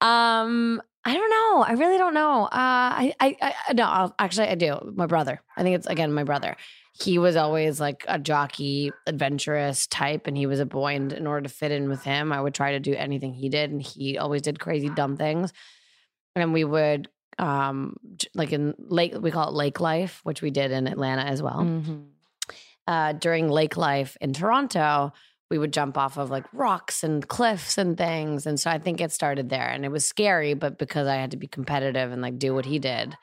[0.00, 1.62] um, I don't know.
[1.62, 2.44] I really don't know.
[2.44, 3.36] Uh, I, I,
[3.68, 3.84] I no.
[3.84, 4.92] I'll, actually, I do.
[4.94, 5.40] My brother.
[5.56, 6.56] I think it's again my brother.
[6.98, 10.94] He was always like a jockey, adventurous type, and he was a boy.
[10.94, 13.48] And in order to fit in with him, I would try to do anything he
[13.48, 15.52] did, and he always did crazy, dumb things.
[16.34, 17.96] And we would, um,
[18.34, 21.60] like in lake, we call it lake life, which we did in Atlanta as well
[21.60, 21.96] Mm-hmm.
[22.86, 25.12] uh, during lake life in Toronto,
[25.50, 28.46] we would jump off of like rocks and cliffs and things.
[28.46, 29.68] And so I think it started there.
[29.68, 32.64] And it was scary, but because I had to be competitive and like do what
[32.64, 33.16] he did.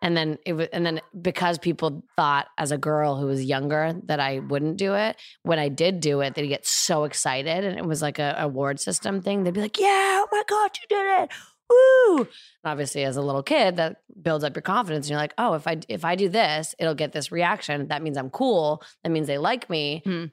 [0.00, 3.94] And then it was, and then because people thought as a girl who was younger
[4.04, 7.64] that I wouldn't do it, when I did do it, they'd get so excited.
[7.64, 9.42] And it was like a award system thing.
[9.42, 11.30] They'd be like, yeah, oh my God, you did it.
[11.70, 12.18] Woo.
[12.18, 12.28] And
[12.64, 15.06] obviously, as a little kid, that builds up your confidence.
[15.06, 17.88] And you're like, oh, if I if I do this, it'll get this reaction.
[17.88, 18.82] That means I'm cool.
[19.02, 20.02] That means they like me.
[20.04, 20.26] Hmm.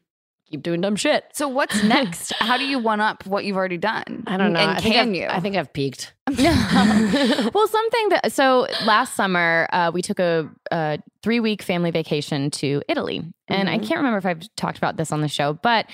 [0.51, 1.25] Keep doing dumb shit.
[1.33, 2.31] So what's next?
[2.39, 4.23] How do you one up what you've already done?
[4.27, 4.59] I don't know.
[4.59, 5.25] And I can you?
[5.27, 6.13] I think I've peaked.
[6.29, 12.51] well, something that so last summer uh, we took a, a three week family vacation
[12.51, 13.87] to Italy, and I Mhm.
[13.87, 15.87] can't remember if I've talked about this on the show, but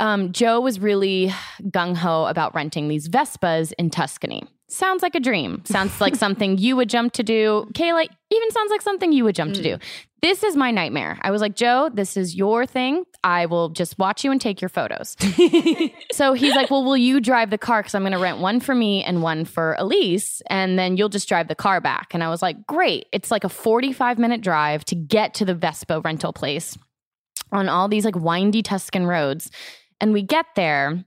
[0.00, 1.32] um, Joe was really
[1.62, 4.42] gung ho about renting these Vespas in Tuscany.
[4.68, 5.62] Sounds like a dream.
[5.66, 7.68] Sounds like something you would jump to do.
[7.74, 9.76] Kayla even sounds like something you would jump to do.
[10.24, 11.18] This is my nightmare.
[11.20, 13.04] I was like, Joe, this is your thing.
[13.22, 15.18] I will just watch you and take your photos.
[16.12, 17.82] so he's like, Well, will you drive the car?
[17.82, 20.40] Because I'm going to rent one for me and one for Elise.
[20.46, 22.14] And then you'll just drive the car back.
[22.14, 23.04] And I was like, Great.
[23.12, 26.78] It's like a 45 minute drive to get to the Vespa rental place
[27.52, 29.50] on all these like windy Tuscan roads.
[30.00, 31.04] And we get there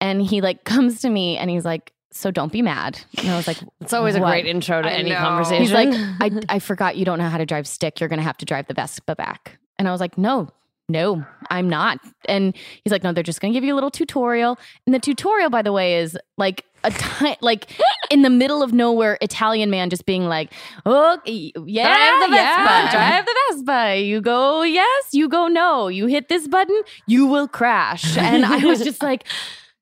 [0.00, 2.98] and he like comes to me and he's like, So don't be mad.
[3.18, 5.18] And I was like, It's always a great intro to I any know.
[5.18, 5.62] conversation.
[5.62, 5.88] He's like,
[6.20, 8.00] I, I forgot you don't know how to drive stick.
[8.00, 9.58] You're going to have to drive the Vespa back.
[9.78, 10.48] And I was like, no,
[10.88, 12.00] no, I'm not.
[12.24, 14.58] And he's like, no, they're just going to give you a little tutorial.
[14.84, 17.70] And the tutorial, by the way, is like a time, like
[18.10, 20.52] in the middle of nowhere, Italian man just being like,
[20.86, 24.00] oh, yeah, Drive the yeah, Vespa." drive the Vespa.
[24.00, 25.86] You go yes, you go no.
[25.86, 28.16] You hit this button, you will crash.
[28.16, 29.24] And I was just like,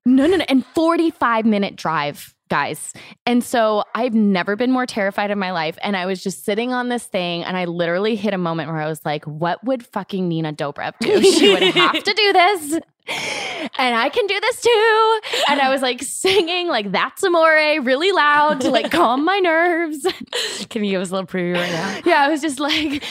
[0.07, 0.45] no, no, no.
[0.47, 2.93] And 45 minute drive, guys.
[3.25, 5.77] And so I've never been more terrified in my life.
[5.81, 8.79] And I was just sitting on this thing and I literally hit a moment where
[8.79, 11.21] I was like, what would fucking Nina Dobrev do?
[11.21, 12.79] She would have to do this.
[13.09, 15.19] And I can do this too.
[15.49, 20.05] And I was like singing like that's amore really loud to like calm my nerves.
[20.69, 21.99] Can you give us a little preview right now?
[22.05, 23.01] Yeah, I was just like, in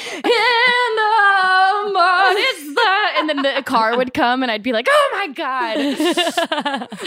[0.97, 5.29] the morning, the, and then the car would come, and I'd be like, oh my
[5.29, 5.77] god,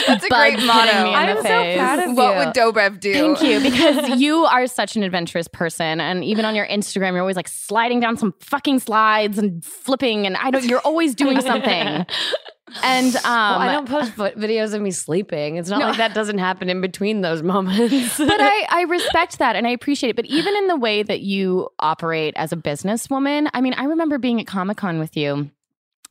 [0.07, 1.03] That's a Bugs great motto.
[1.03, 1.77] me in the I'm so face.
[1.77, 2.37] proud of what you.
[2.39, 3.13] would Dobrev do?
[3.13, 7.19] Thank you, because you are such an adventurous person, and even on your Instagram, you're
[7.19, 10.65] always like sliding down some fucking slides and flipping, and I don't.
[10.65, 12.05] You're always doing something.
[12.84, 15.57] And um, Well, I don't post videos of me sleeping.
[15.57, 15.88] It's not No.
[15.88, 18.17] like that doesn't happen in between those moments.
[18.17, 20.15] but I, I respect that and I appreciate it.
[20.15, 24.17] But even in the way that you operate as a businesswoman, I mean, I remember
[24.17, 25.49] being at Comic Con with you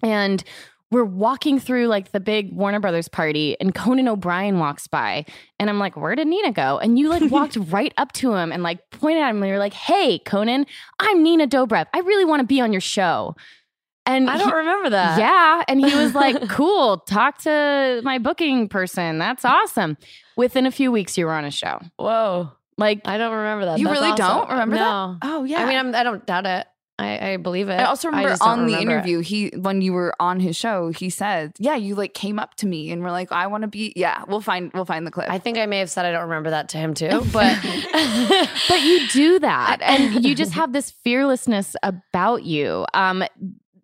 [0.02, 0.42] and
[0.90, 5.26] we're walking through like the big Warner Brothers party and Conan O'Brien walks by
[5.58, 6.78] and I'm like, where did Nina go?
[6.78, 9.58] And you like walked right up to him and like pointed at him and you're
[9.58, 10.64] like, hey, Conan,
[10.98, 11.86] I'm Nina Dobrev.
[11.92, 13.36] I really want to be on your show.
[14.08, 15.18] And I don't he- remember that.
[15.18, 15.62] yeah.
[15.68, 19.18] And he was like, cool, talk to my booking person.
[19.18, 19.96] That's awesome.
[20.36, 21.80] Within a few weeks, you were on a show.
[21.96, 22.50] Whoa.
[22.76, 23.78] Like, I don't remember that.
[23.78, 24.26] You That's really awesome.
[24.26, 25.18] don't remember no.
[25.20, 25.28] that?
[25.28, 25.62] Oh yeah.
[25.62, 26.66] I mean, I'm, I don't doubt it.
[27.00, 27.74] I, I believe it.
[27.74, 28.94] I also remember don't on the remember it.
[28.94, 32.56] interview, he when you were on his show, he said, "Yeah, you like came up
[32.56, 35.12] to me and were like, I want to be." Yeah, we'll find we'll find the
[35.12, 35.30] clip.
[35.30, 37.56] I think I may have said I don't remember that to him too, but
[38.68, 39.78] but you do that.
[39.88, 42.84] And you just have this fearlessness about you.
[42.94, 43.22] Um,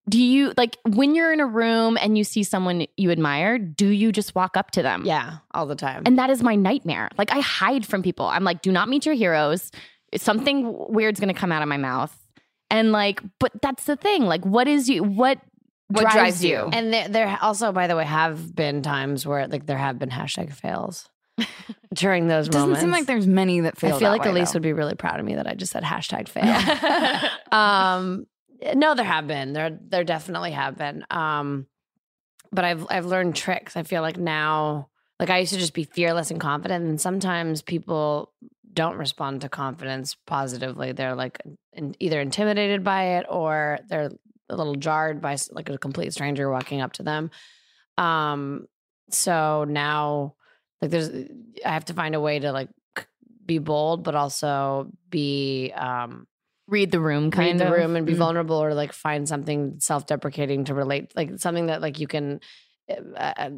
[0.08, 3.88] do you like when you're in a room and you see someone you admire, do
[3.88, 5.04] you just walk up to them?
[5.06, 6.02] yeah, all the time.
[6.04, 7.08] And that is my nightmare.
[7.16, 8.26] Like I hide from people.
[8.26, 9.70] I'm like, do not meet your heroes.
[10.16, 12.14] Something weird's gonna come out of my mouth.
[12.70, 14.24] And like, but that's the thing.
[14.24, 15.38] Like, what is you what
[15.88, 16.68] What drives you?
[16.72, 20.10] And there, there also, by the way, have been times where like there have been
[20.10, 21.08] hashtag fails
[21.94, 22.80] during those moments.
[22.80, 23.96] Doesn't seem like there's many that fail.
[23.96, 24.56] I feel that like way, Elise though.
[24.56, 27.30] would be really proud of me that I just said hashtag fail.
[27.52, 28.26] um,
[28.74, 29.52] no, there have been.
[29.52, 31.04] There, there definitely have been.
[31.10, 31.66] Um,
[32.52, 33.76] but I've I've learned tricks.
[33.76, 34.88] I feel like now,
[35.18, 38.32] like I used to just be fearless and confident, and sometimes people
[38.72, 40.92] don't respond to confidence positively.
[40.92, 41.40] They're like
[41.72, 44.10] in, either intimidated by it or they're
[44.48, 47.30] a little jarred by like a complete stranger walking up to them.
[47.98, 48.66] Um,
[49.10, 50.34] so now,
[50.80, 51.10] like, there's
[51.64, 52.68] I have to find a way to like
[53.44, 56.26] be bold, but also be um
[56.66, 57.60] Read the room, kind of.
[57.60, 57.78] read the of.
[57.80, 58.18] room and be Mm.
[58.18, 62.40] vulnerable or like find something self-deprecating to relate like something that like you can
[62.90, 63.50] uh, uh,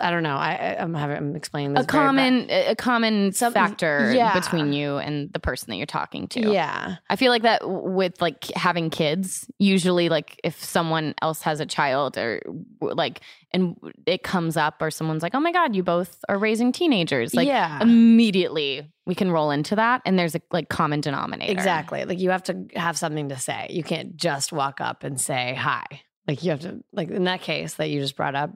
[0.00, 0.36] I don't know.
[0.36, 1.92] I, I'm having I'm explaining this a bad.
[1.92, 4.34] common a common Some- factor yeah.
[4.38, 6.40] between you and the person that you're talking to.
[6.52, 6.96] Yeah.
[7.08, 11.66] I feel like that with like having kids, usually like if someone else has a
[11.66, 12.40] child or
[12.80, 13.20] like
[13.52, 13.76] and
[14.06, 17.46] it comes up or someone's like, "Oh my god, you both are raising teenagers." Like
[17.48, 17.80] Yeah.
[17.80, 21.50] immediately we can roll into that and there's a like common denominator.
[21.52, 22.04] Exactly.
[22.04, 23.68] Like you have to have something to say.
[23.70, 25.84] You can't just walk up and say hi.
[26.26, 28.50] Like you have to like in that case that you just brought up,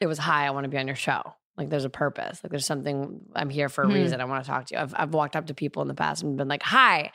[0.00, 1.22] it was hi, I want to be on your show.
[1.56, 2.40] Like there's a purpose.
[2.42, 3.94] Like there's something I'm here for a Mhm.
[3.94, 4.20] reason.
[4.20, 4.80] I want to talk to you.
[4.80, 7.10] I've I've walked up to people in the past and been like, "Hi,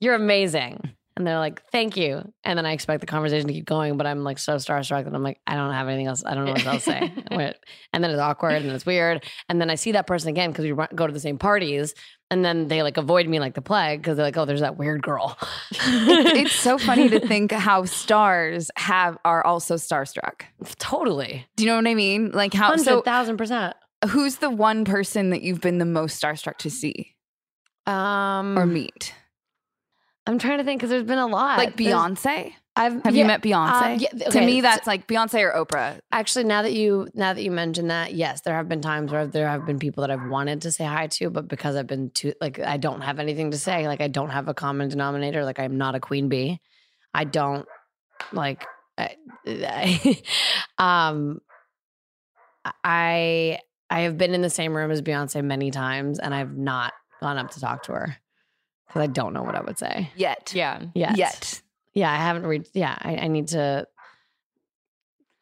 [0.00, 0.80] you're amazing."
[1.16, 4.06] And they're like, "Thank you." And then I expect the conversation to keep going, but
[4.06, 6.24] I'm like so starstruck that I'm like, I don't have anything else.
[6.24, 7.12] I don't know what else to say.
[7.92, 9.24] And then it's awkward and it's weird.
[9.48, 11.94] And then I see that person again because we go to the same parties,
[12.30, 14.76] and then they like avoid me like the plague because they're like, "Oh, there's that
[14.78, 15.36] weird girl."
[15.72, 20.42] it's so funny to think how stars have are also starstruck.
[20.78, 21.46] Totally.
[21.56, 22.30] Do you know what I mean?
[22.32, 23.74] Like how so thousand percent.
[24.08, 27.14] who's the one person that you've been the most starstruck to see
[27.86, 29.14] Um, or meet?
[30.26, 31.58] I'm trying to think because there's been a lot.
[31.58, 32.52] Like There's- Beyonce?
[32.76, 33.94] I've Have yeah, you met Beyonce?
[33.94, 36.00] uh, yeah, To me, that's like Beyonce or Oprah.
[36.10, 39.26] Actually, now that you now that you mentioned that, yes, there have been times where
[39.26, 42.10] there have been people that I've wanted to say hi to, but because I've been
[42.10, 45.44] too like I don't have anything to say, like I don't have a common denominator,
[45.44, 46.60] like I'm not a queen bee.
[47.12, 47.66] I don't
[48.32, 48.66] like
[48.98, 49.16] I,
[49.46, 50.22] I
[51.12, 51.40] um
[52.82, 56.92] I I have been in the same room as Beyonce many times and I've not
[57.20, 58.16] gone up to talk to her
[58.88, 60.10] because I don't know what I would say.
[60.16, 60.52] Yet.
[60.54, 60.82] Yeah.
[60.94, 61.16] Yet.
[61.16, 61.62] Yet.
[61.94, 62.70] Yeah, I haven't reached.
[62.74, 63.86] Yeah, I, I need to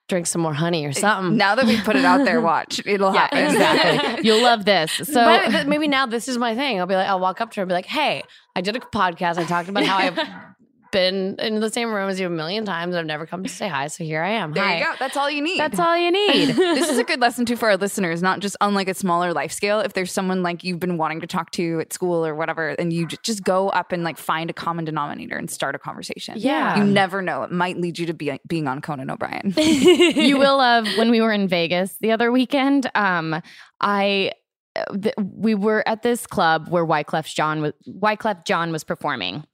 [0.09, 1.37] drink some more honey or eh, something.
[1.39, 2.83] Now that we put it out there, watch.
[2.85, 3.39] It'll Yeah, happen.
[3.47, 4.25] exactly.
[4.25, 4.93] You'll love this.
[5.05, 6.79] So but maybe now this is my thing.
[6.81, 8.23] I'll be like, I'll walk up to her and be like, "Hey,
[8.55, 9.39] I did a podcast.
[9.39, 10.19] I talked about how I've
[10.93, 12.95] been in the same room as you a million times.
[12.95, 14.53] I've never come to say hi, so here I am.
[14.53, 14.79] There hi.
[14.79, 14.93] you go.
[14.99, 15.59] That's all you need.
[15.59, 16.47] that's all you need.
[16.57, 19.33] this is a good lesson too for our listeners, not just on like a smaller
[19.33, 19.81] life scale.
[19.81, 22.93] If there's someone like you've been wanting to talk to at school or whatever, and
[22.93, 26.35] you just go up and like find a common denominator and start a conversation.
[26.39, 26.79] Yeah.
[26.79, 27.43] You never know.
[27.43, 29.55] It might lead you to be being on Conan O'Brien.
[29.57, 32.91] you will love when we were in Vegas the other weekend.
[32.95, 33.43] Um,
[33.81, 34.33] I
[34.75, 34.85] uh,
[35.19, 39.45] we were at this club where Wyclef Jean was Wyclef Jean was performing,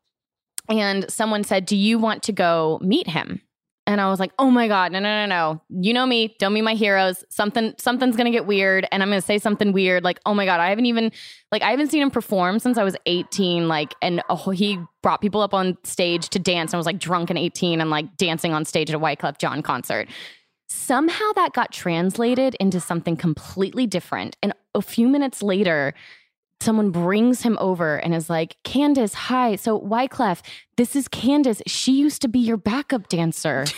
[0.68, 3.40] and someone said, "Do you want to go meet him?"
[3.86, 5.62] And I was like, "Oh my god, no, no, no, no!
[5.82, 6.36] You know me.
[6.38, 7.24] Don't meet my heroes.
[7.30, 10.04] Something, something's gonna get weird, and I'm gonna say something weird.
[10.04, 11.10] Like, oh my god, I haven't even,
[11.50, 13.66] like, I haven't seen him perform since I was 18.
[13.66, 16.98] Like, and oh, he brought people up on stage to dance, and I was like
[16.98, 20.06] drunk and 18 and like dancing on stage at a Wyclef Jean concert.
[20.68, 25.94] Somehow that got translated into something completely different, and a few minutes later."
[26.60, 29.56] Someone brings him over and is like, Candice, hi.
[29.56, 30.40] So, Wyclef,
[30.76, 31.62] this is Candice.
[31.66, 33.64] She used to be your backup dancer.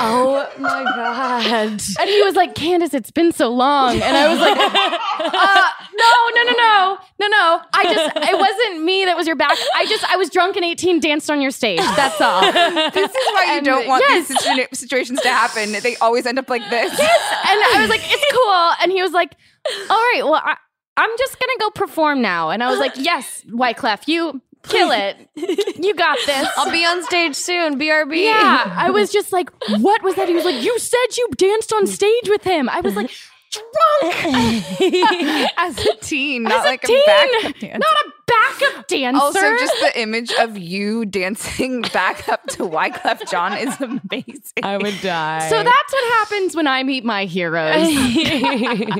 [0.00, 1.80] Oh my god!
[2.00, 3.94] And he was like, Candice, it's been so long.
[3.94, 4.56] And I was like,
[5.32, 7.60] uh, no, no, no, no, no, no.
[7.72, 9.56] I just, it wasn't me that was your back.
[9.76, 11.78] I just, I was drunk and 18, danced on your stage.
[11.78, 12.40] That's all.
[12.40, 14.26] this is why you And- don't want yes.
[14.26, 15.70] these situations to happen.
[15.80, 16.92] They always end up like this.
[16.98, 18.72] Yes, And I was like, it's cool.
[18.82, 19.36] And he was like,
[19.88, 20.56] all right, well, I,
[20.96, 22.50] I'm just going to go perform now.
[22.50, 25.16] And I was like, yes, Wyclef, you kill it.
[25.34, 26.48] You got this.
[26.56, 27.78] I'll be on stage soon.
[27.78, 28.24] BRB.
[28.24, 30.28] Yeah, I was just like, what was that?
[30.28, 32.68] He was like, you said you danced on stage with him.
[32.68, 33.10] I was like,
[33.50, 34.14] drunk
[35.58, 37.78] As a teen, not As a like a, teen, backup dancer.
[37.78, 39.20] not a backup dancer.
[39.20, 44.62] Also, just the image of you dancing back up to Wyclef Jean is amazing.
[44.62, 45.48] I would die.
[45.48, 47.86] so that's what happens when I meet my heroes.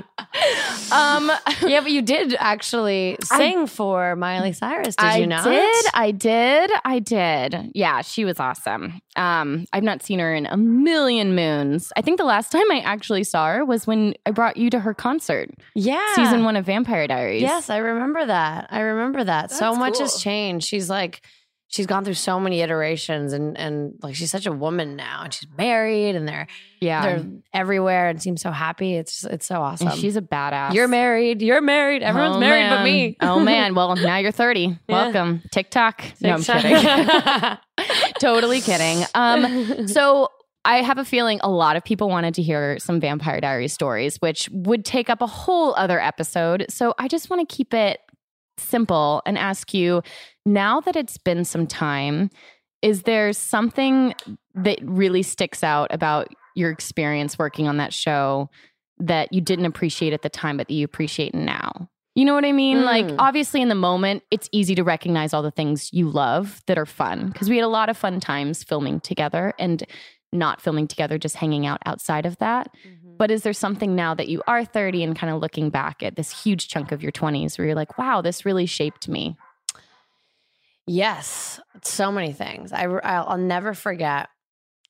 [0.93, 1.31] um,
[1.63, 4.97] yeah, but you did actually sing for Miley Cyrus.
[4.97, 5.47] Did I you not?
[5.47, 7.71] I did, I did, I did.
[7.75, 9.01] Yeah, she was awesome.
[9.17, 11.93] Um, I've not seen her in a million moons.
[11.97, 14.81] I think the last time I actually saw her was when I brought you to
[14.81, 16.15] her concert, Yeah.
[16.15, 17.41] season one of Vampire Diaries.
[17.43, 18.69] Yes, I remember that.
[18.71, 19.51] I remember that.
[19.51, 20.03] so much cool.
[20.03, 20.67] has changed.
[20.67, 21.23] She's like,
[21.69, 25.35] she's gone through so many iterations and and like she's such a woman now and
[25.35, 26.47] she's married and they're
[26.81, 27.03] Yeah.
[27.03, 28.95] they're everywhere and seems so happy.
[28.95, 29.89] It's it's so awesome.
[29.89, 30.75] And she's a badass.
[30.75, 31.43] You're married.
[31.43, 32.03] You're married.
[32.05, 33.17] Everyone's Oh, married but me.
[33.21, 33.75] oh man.
[33.77, 34.79] Well, now you're 30.
[34.89, 35.43] Welcome.
[35.51, 36.05] TikTok.
[36.21, 37.57] No, I'm kidding.
[38.21, 39.05] totally kidding.
[39.15, 40.29] Um, so
[40.65, 44.17] I have a feeling a lot of people wanted to hear some Vampire Diaries stories,
[44.21, 46.67] which would take up a whole other episode.
[46.71, 48.01] So I just want to keep it
[48.59, 50.03] simple and ask you
[50.45, 52.31] now that it's been some time,
[52.83, 54.15] is there something
[54.55, 58.49] that really sticks out about your experience working on that show
[58.99, 61.89] that you didn't appreciate at the time, but that you appreciate now?
[62.15, 62.83] You know what I mean?
[62.85, 63.17] Like, Mm.
[63.19, 66.87] obviously, in the moment, it's easy to recognize all the things you love that are
[66.87, 69.85] fun because we had a lot of fun times filming together and
[70.33, 72.71] not filming together, just hanging out outside of that.
[73.17, 76.17] But is there something now that you are 30 and kind of looking back at
[76.17, 79.37] this huge chunk of your 20s where you're like, wow, this really shaped me?
[80.87, 82.73] Yes, so many things.
[82.73, 84.29] I I'll, never forget.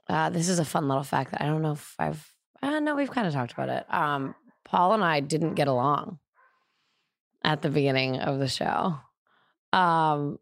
[0.09, 2.33] Uh, this is a fun little fact that I don't know if I've.
[2.63, 3.93] Uh, no, we've kind of talked about it.
[3.93, 6.19] Um, Paul and I didn't get along
[7.43, 8.99] at the beginning of the show.
[9.73, 10.39] Um,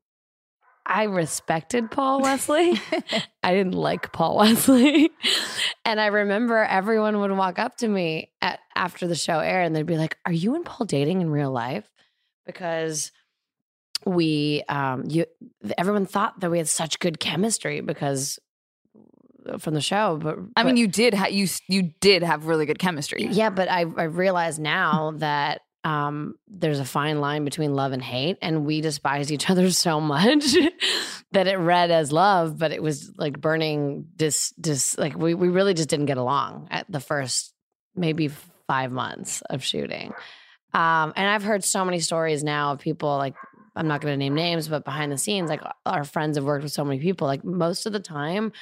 [0.87, 2.79] I respected Paul Wesley.
[3.43, 5.11] I didn't like Paul Wesley.
[5.85, 9.75] and I remember everyone would walk up to me at, after the show aired and
[9.75, 11.89] they'd be like, Are you and Paul dating in real life?
[12.47, 13.13] Because
[14.07, 15.25] we um you
[15.79, 18.39] everyone thought that we had such good chemistry because
[19.49, 22.67] uh, from the show but I mean, you did ha- you you did have really
[22.67, 23.27] good chemistry.
[23.31, 28.03] yeah but i i realize now that um there's a fine line between love and
[28.03, 30.45] hate and we despised each other so much
[31.33, 35.49] that it read as love but it was like burning dis dis like we we
[35.49, 37.53] really just didn't get along at the first
[37.95, 38.29] maybe
[38.67, 40.13] five months of shooting.
[40.73, 43.35] Um and i've heard so many stories now of people like
[43.77, 46.65] i'm not going to name names but behind the scenes like our friends have worked
[46.65, 48.53] with so many people like most of the time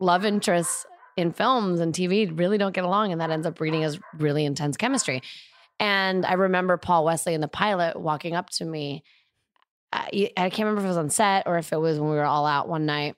[0.00, 0.86] love interests
[1.16, 4.44] in films and tv really don't get along and that ends up reading as really
[4.44, 5.22] intense chemistry
[5.78, 9.02] and I remember Paul Wesley in the pilot walking up to me.
[9.92, 12.16] I, I can't remember if it was on set or if it was when we
[12.16, 13.16] were all out one night.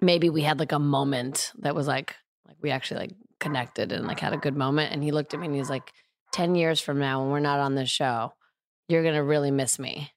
[0.00, 2.16] Maybe we had like a moment that was like,
[2.46, 4.92] like we actually like connected and like had a good moment.
[4.92, 5.92] And he looked at me and he's like,
[6.32, 8.32] 10 years from now, when we're not on this show,
[8.88, 10.10] you're going to really miss me.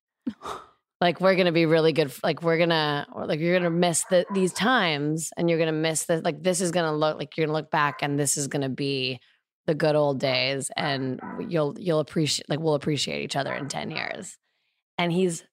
[1.01, 2.11] like we're going to be really good.
[2.23, 5.67] Like we're going to, like you're going to miss the, these times and you're going
[5.67, 8.01] to miss the, like this is going to look like you're going to look back
[8.01, 9.19] and this is going to be
[9.67, 13.91] the good old days and you'll you'll appreciate like we'll appreciate each other in 10
[13.91, 14.37] years.
[14.97, 15.43] And he's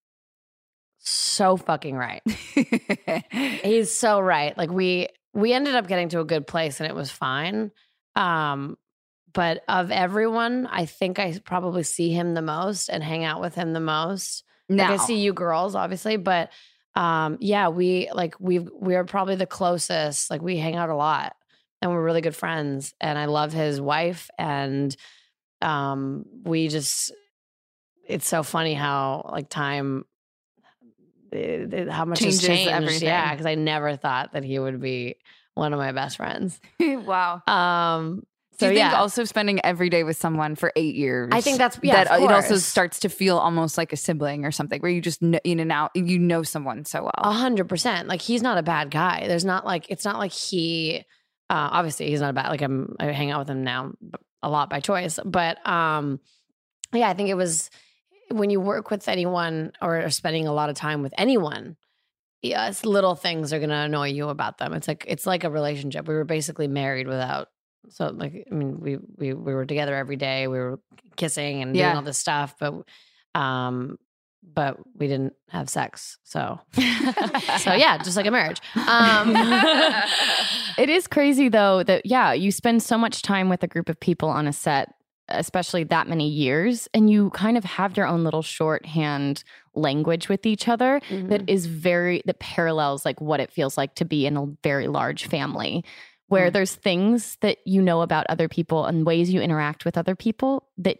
[0.99, 2.23] so fucking right.
[3.31, 4.57] He's so right.
[4.57, 7.71] Like we we ended up getting to a good place and it was fine
[8.17, 8.77] um
[9.33, 13.55] but of everyone i think i probably see him the most and hang out with
[13.55, 14.45] him the most.
[14.69, 16.51] Now, like i see you girls obviously but
[16.95, 21.35] um yeah we like we've we're probably the closest like we hang out a lot
[21.83, 24.97] and we're really good friends and i love his wife and
[25.61, 27.13] um we just
[28.09, 30.05] it's so funny how like time
[31.31, 33.09] it- it- how much Changes has changed everything.
[33.09, 35.17] yeah because i never thought that he would be
[35.55, 37.43] one of my best friends wow.
[37.47, 38.23] um
[38.59, 41.31] So so you yeah think also spending every day with someone for eight years?
[41.33, 44.51] I think that's- yeah, that it also starts to feel almost like a sibling or
[44.53, 47.13] something, where you just know, in and out, you know someone so well.
[47.19, 48.09] A hundred percent.
[48.09, 49.25] Like he's not a bad guy.
[49.27, 51.05] There's not like it's not like he.
[51.51, 52.49] Uh, obviously, he's not a bad.
[52.49, 53.93] Like I'm, I hang out with him now
[54.43, 55.19] a lot by choice.
[55.25, 56.21] But um,
[56.93, 57.71] yeah, I think it was
[58.31, 61.77] when you work with anyone or are spending a lot of time with anyone.
[62.41, 64.73] Yes, little things are gonna annoy you about them.
[64.73, 66.09] It's like it's like a relationship.
[66.09, 67.49] We were basically married without.
[67.91, 70.49] So like, I mean, we we we were together every day.
[70.49, 70.81] We were
[71.17, 72.85] kissing and doing all this stuff, but
[73.39, 73.99] um,
[74.43, 76.19] but we didn't have sex.
[76.25, 78.61] So so yeah, just like a marriage.
[78.75, 79.35] Um,
[80.79, 83.99] it is crazy though that yeah, you spend so much time with a group of
[84.01, 84.95] people on a set,
[85.29, 90.45] especially that many years, and you kind of have your own little shorthand language with
[90.45, 94.37] each other that is very that parallels like what it feels like to be in
[94.37, 95.83] a very large family
[96.29, 100.17] where there's things that you know about other people and ways you interact with other
[100.17, 100.97] people that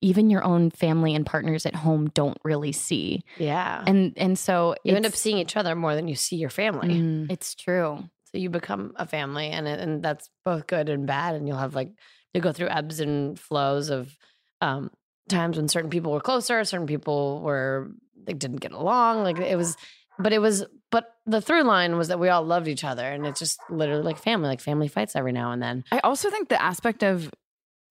[0.00, 3.24] even your own family and partners at home don't really see.
[3.38, 6.50] yeah, And and so you end up seeing each other more than you see your
[6.50, 6.88] family.
[6.88, 7.30] Mm.
[7.30, 8.04] it's true.
[8.32, 11.34] So you become a family, and and that's both good and bad.
[11.34, 11.92] And you'll have like
[12.34, 14.14] you go through ebbs and flows of
[14.60, 14.90] um,
[15.28, 17.90] times when certain people were closer, certain people were
[18.26, 19.22] they didn't get along.
[19.22, 19.76] Like it was,
[20.18, 20.64] but it was.
[20.90, 24.02] But the through line was that we all loved each other, and it's just literally
[24.02, 24.48] like family.
[24.48, 25.84] Like family fights every now and then.
[25.90, 27.30] I also think the aspect of,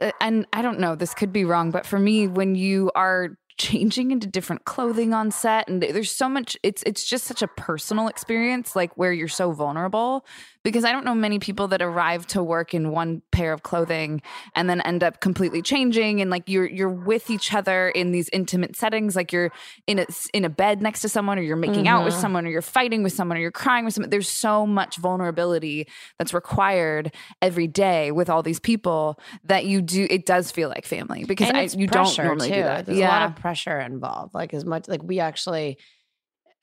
[0.01, 3.37] Uh, and I don't know, this could be wrong, but for me, when you are
[3.57, 7.47] changing into different clothing on set and there's so much it's it's just such a
[7.47, 10.25] personal experience like where you're so vulnerable
[10.65, 14.21] because I don't know many people that arrive to work in one pair of clothing
[14.55, 18.27] and then end up completely changing and like you're you're with each other in these
[18.33, 19.51] intimate settings like you're
[19.87, 22.21] in a in a bed next to someone or you're making out with Mhm.
[22.21, 25.87] someone or you're fighting with someone or you're crying with someone there's so much vulnerability
[26.19, 30.85] that's required every day with all these people that you do it does feel like
[30.85, 32.55] family because I, you don't normally too.
[32.55, 34.33] do that There's a lot of pressure involved.
[34.33, 35.77] Like as much like we actually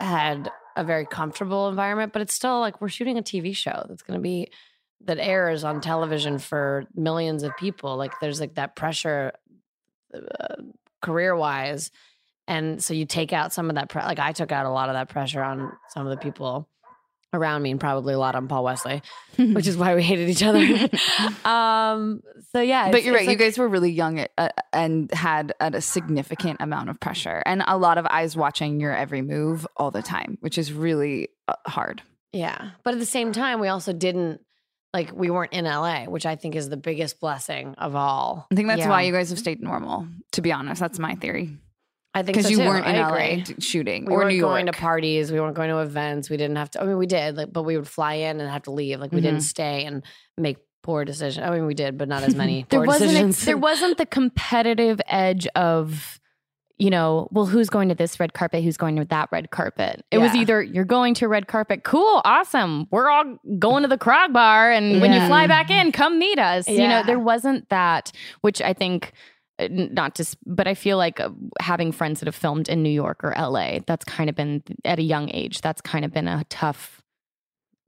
[0.01, 4.03] had a very comfortable environment, but it's still like we're shooting a TV show that's
[4.03, 4.49] going to be
[5.05, 7.97] that airs on television for millions of people.
[7.97, 9.33] Like there's like that pressure
[10.15, 10.55] uh,
[11.01, 11.91] career wise.
[12.47, 14.89] And so you take out some of that, pre- like I took out a lot
[14.89, 16.69] of that pressure on some of the people
[17.33, 19.03] around me and probably a lot on Paul Wesley,
[19.39, 20.61] which is why we hated each other.
[21.49, 22.23] um,
[22.53, 23.27] so yeah, but you're right.
[23.27, 27.01] like- you guys were really young at, uh, and had at a significant amount of
[27.01, 30.73] pressure and a lot of eyes watching your every move all the time, which is
[30.73, 32.03] really uh, hard.
[32.33, 32.71] Yeah.
[32.85, 34.41] But at the same time, we also didn't
[34.95, 38.47] like we weren't in LA, which I think is the biggest blessing of all.
[38.53, 38.91] I think that's Yeah.
[38.91, 40.07] why you guys have stayed normal.
[40.33, 41.57] To be honest, that's my theory.
[42.15, 42.67] I think because so you too.
[42.67, 45.33] weren't in LA shooting We or weren't going to parties.
[45.33, 46.29] We weren't going to events.
[46.29, 46.83] We didn't have to.
[46.83, 49.01] I mean, we did, like, but we would fly in and have to leave.
[49.01, 49.25] Like, we Mhm.
[49.25, 50.03] didn't stay and
[50.37, 51.47] make poor decisions.
[51.47, 54.05] I mean, we did, but not as many there poor wasn't a, there wasn't the
[54.07, 56.19] competitive edge of
[56.79, 60.05] you know well who's going to this red carpet who's going to that red carpet
[60.11, 63.99] it was either you're going to red carpet cool awesome we're all going to the
[63.99, 67.69] crog bar and when you fly back in come meet us you know there wasn't
[67.69, 68.11] that
[68.41, 69.13] which i think
[69.71, 71.29] not to but i feel like uh,
[71.61, 74.99] having friends that have filmed in new york or la that's kind of been at
[74.99, 77.03] a young age that's kind of been a tough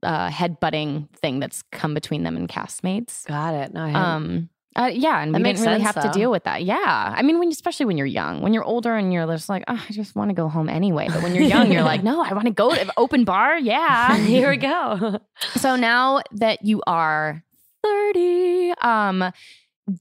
[0.03, 3.73] uh headbutting thing that's come between them and castmates Got it.
[3.73, 6.65] No, um uh, yeah, and That we didn't really sense, have to deal with that.
[6.65, 9.63] Yeah, I mean, when especially when you're young, when you're older and you're just like,
[9.69, 11.07] oh, I just want to go home anyway.
[11.07, 13.57] But when you're young, you're like, no, I want to go to open bar.
[13.57, 15.21] Yeah, Here we go.
[15.55, 17.41] so now that you are
[17.83, 19.31] 30, um,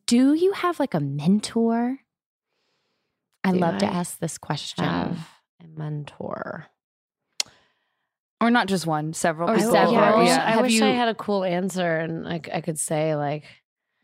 [0.07, 1.99] do you have like a mentor?
[3.43, 4.85] I Do love to ask this question.
[4.85, 5.29] have
[5.63, 6.67] a mentor.
[8.41, 9.49] or not just one, several.
[9.51, 9.73] Or people.
[9.73, 9.97] several.
[9.99, 10.45] I wish, Yeah.
[10.47, 13.45] I, Have wish you- I had a cool answer and like I could say like,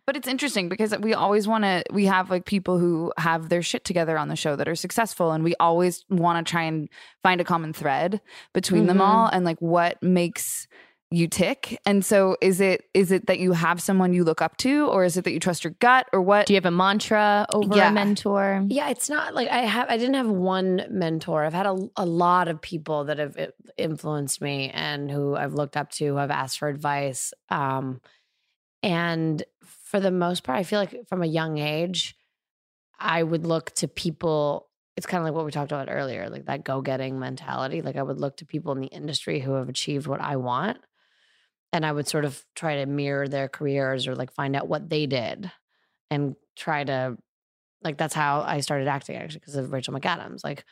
[0.07, 3.63] But it's interesting because we always want to, we have like people who have their
[3.63, 5.31] shit together on the show that are successful.
[5.33, 6.89] And we always want to try and
[7.23, 8.21] find a common thread
[8.55, 9.07] between them Mhm.
[9.07, 10.67] all and like what makes
[11.13, 11.77] you tick.
[11.85, 15.05] And so is it, is it that you have someone you look up to or
[15.05, 16.47] is it that you trust your gut or what?
[16.47, 17.91] Do you have a mantra over Yeah.
[17.91, 18.65] a mentor?
[18.69, 19.89] Yeah, it's not like I have.
[19.91, 21.45] I didn't have one mentor.
[21.45, 23.37] I've had a, a lot of people that have
[23.77, 27.35] influenced me and who I've looked up to, who have asked for advice.
[27.49, 28.01] Um,
[28.83, 32.15] and for the most part, I feel like from a young age,
[32.99, 34.69] I would look to people.
[34.97, 37.83] It's kind of like what we talked about earlier, like that go-getting mentality.
[37.83, 40.79] Like I would look to people in the industry who have achieved what I want,
[41.73, 44.89] and I would sort of try to mirror their careers or like find out what
[44.89, 45.51] they did,
[46.11, 47.17] and try to
[47.83, 50.45] like that's how I started acting actually because of Rachel McAdams.
[50.45, 50.65] Like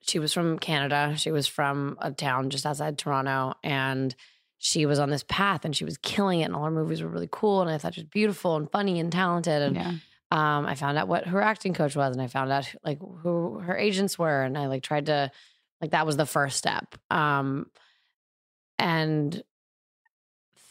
[0.00, 1.14] she was from Canada.
[1.16, 4.14] She was from a town just outside Toronto and
[4.58, 7.08] she was on this path and she was killing it and all her movies were
[7.08, 9.90] really cool and I thought she was beautiful and funny and talented and Yeah.
[10.30, 13.58] um, I found out what her acting coach was and I found out like who
[13.60, 15.30] her agents were and I like tried to
[15.80, 16.94] like that was the first step.
[17.10, 17.66] Um,
[18.78, 19.42] and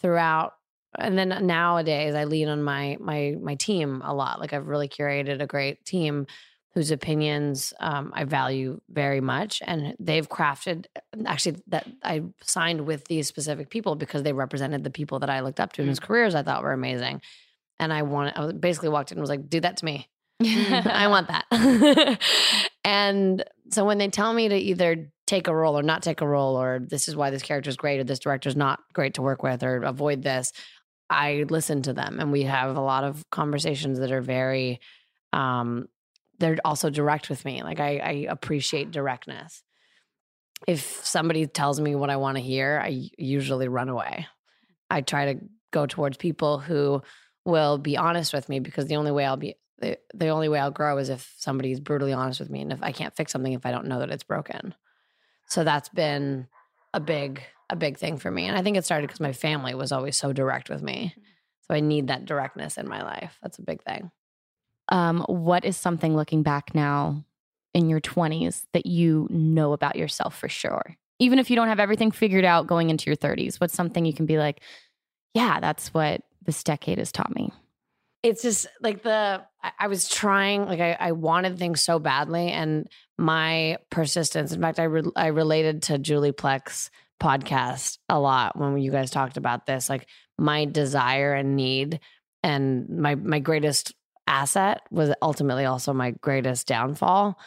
[0.04, 0.54] throughout
[0.98, 4.40] and then nowadays I lean on my my my team a lot.
[4.40, 6.28] Like I've really curated a great team
[6.74, 10.86] whose opinions um, I value very much, and they've crafted.
[11.26, 15.42] Actually, that I signed with these specific people because they represented the people that I
[15.42, 17.22] looked up to and whose careers I thought were amazing.
[17.80, 20.10] And I wanted, I basically walked in and was like, "Do that to me.
[20.44, 22.20] I want that."
[22.84, 26.28] and so when they tell me to either take a role or not take a
[26.28, 29.16] role, or this is why this character is great, or this director is not great
[29.16, 30.52] to work with, or avoid this,
[31.10, 34.80] I listen to them, and we have a lot of conversations that are very.
[35.32, 35.88] Um,
[36.40, 37.64] they're also direct with me.
[37.64, 39.64] Like I, I appreciate directness.
[40.68, 44.28] If somebody tells me what I want to hear, I usually run away.
[44.90, 45.40] I try to
[45.72, 47.02] go towards people who
[47.46, 50.60] will be honest with me because the only way I'll be the, the only way
[50.60, 53.54] I'll grow is if somebody's brutally honest with me and if I can't fix something
[53.54, 54.74] if I don't know that it's broken.
[55.54, 56.48] So that's been
[56.96, 58.48] a big a big thing for me.
[58.48, 61.14] And I think it started because my family was always so direct with me.
[61.62, 63.38] So I need that directness in my life.
[63.42, 64.12] That's a big thing.
[64.90, 67.24] Um, what is something looking back now
[67.74, 70.98] in your 20s that you know about yourself for sure?
[71.20, 74.14] Even if you don't have everything figured out going into your 30s, what's something you
[74.14, 74.62] can be like,
[75.34, 77.52] yeah, that's what this decade has taught me?
[78.24, 82.50] It's just like the I, I was trying like I, I wanted things so badly
[82.50, 82.88] and
[83.18, 86.90] my persistence in fact i re- i related to Julie Plec's
[87.22, 92.00] podcast a lot when you guys talked about this like my desire and need
[92.44, 93.94] and my my greatest
[94.28, 97.38] asset was ultimately also my greatest downfall.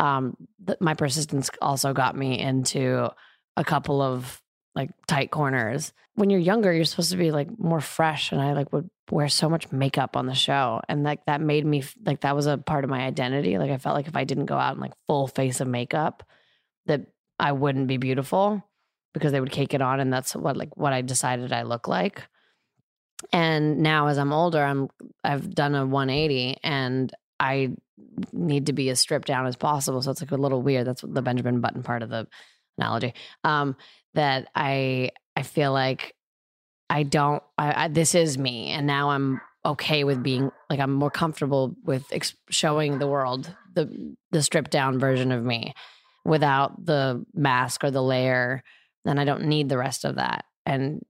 [0.00, 0.36] Um
[0.66, 3.10] th- my persistence also got me into
[3.56, 4.40] a couple of
[4.78, 5.92] like tight corners.
[6.14, 9.28] When you're younger you're supposed to be like more fresh and i like would wear
[9.28, 12.56] so much makeup on the show and like that made me like that was a
[12.56, 13.58] part of my identity.
[13.58, 16.22] Like i felt like if i didn't go out in like full face of makeup
[16.86, 17.02] that
[17.38, 18.62] i wouldn't be beautiful
[19.12, 21.88] because they would cake it on and that's what like what i decided i look
[21.88, 22.22] like.
[23.32, 24.88] And now as i'm older i'm
[25.24, 27.74] i've done a 180 and i
[28.32, 30.86] need to be as stripped down as possible so it's like a little weird.
[30.86, 32.28] That's the benjamin button part of the
[32.78, 33.14] analogy
[33.44, 33.76] um
[34.14, 36.14] that i i feel like
[36.88, 40.92] i don't I, I this is me and now i'm okay with being like i'm
[40.92, 45.74] more comfortable with ex- showing the world the the stripped down version of me
[46.24, 48.62] without the mask or the layer
[49.04, 51.04] then i don't need the rest of that and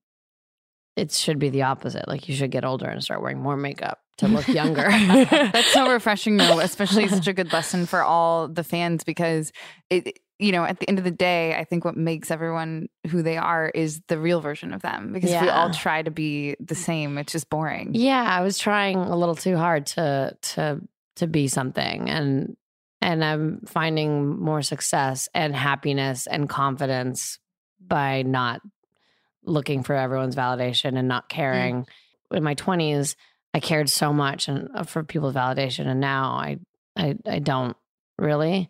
[0.97, 4.01] it should be the opposite like you should get older and start wearing more makeup
[4.19, 4.89] to look younger.
[4.90, 9.53] That's so refreshing, though, especially such a good lesson for all the fans because
[9.90, 13.23] it, you know, at the end of the day, I think what makes everyone who
[13.23, 16.55] they are is the real version of them because if we all try to be
[16.60, 17.90] the same, it's just boring.
[17.94, 20.81] Yeah, I was trying a little too hard to to
[21.16, 22.56] to be something and
[23.01, 27.39] and I'm finding more success and happiness and confidence
[27.81, 28.60] by not
[29.44, 31.86] looking for everyone's validation and not caring.
[32.32, 33.15] In my 20s,
[33.55, 36.59] I cared so much and uh, for people's validation and now I
[36.97, 37.77] I I don't
[38.19, 38.69] really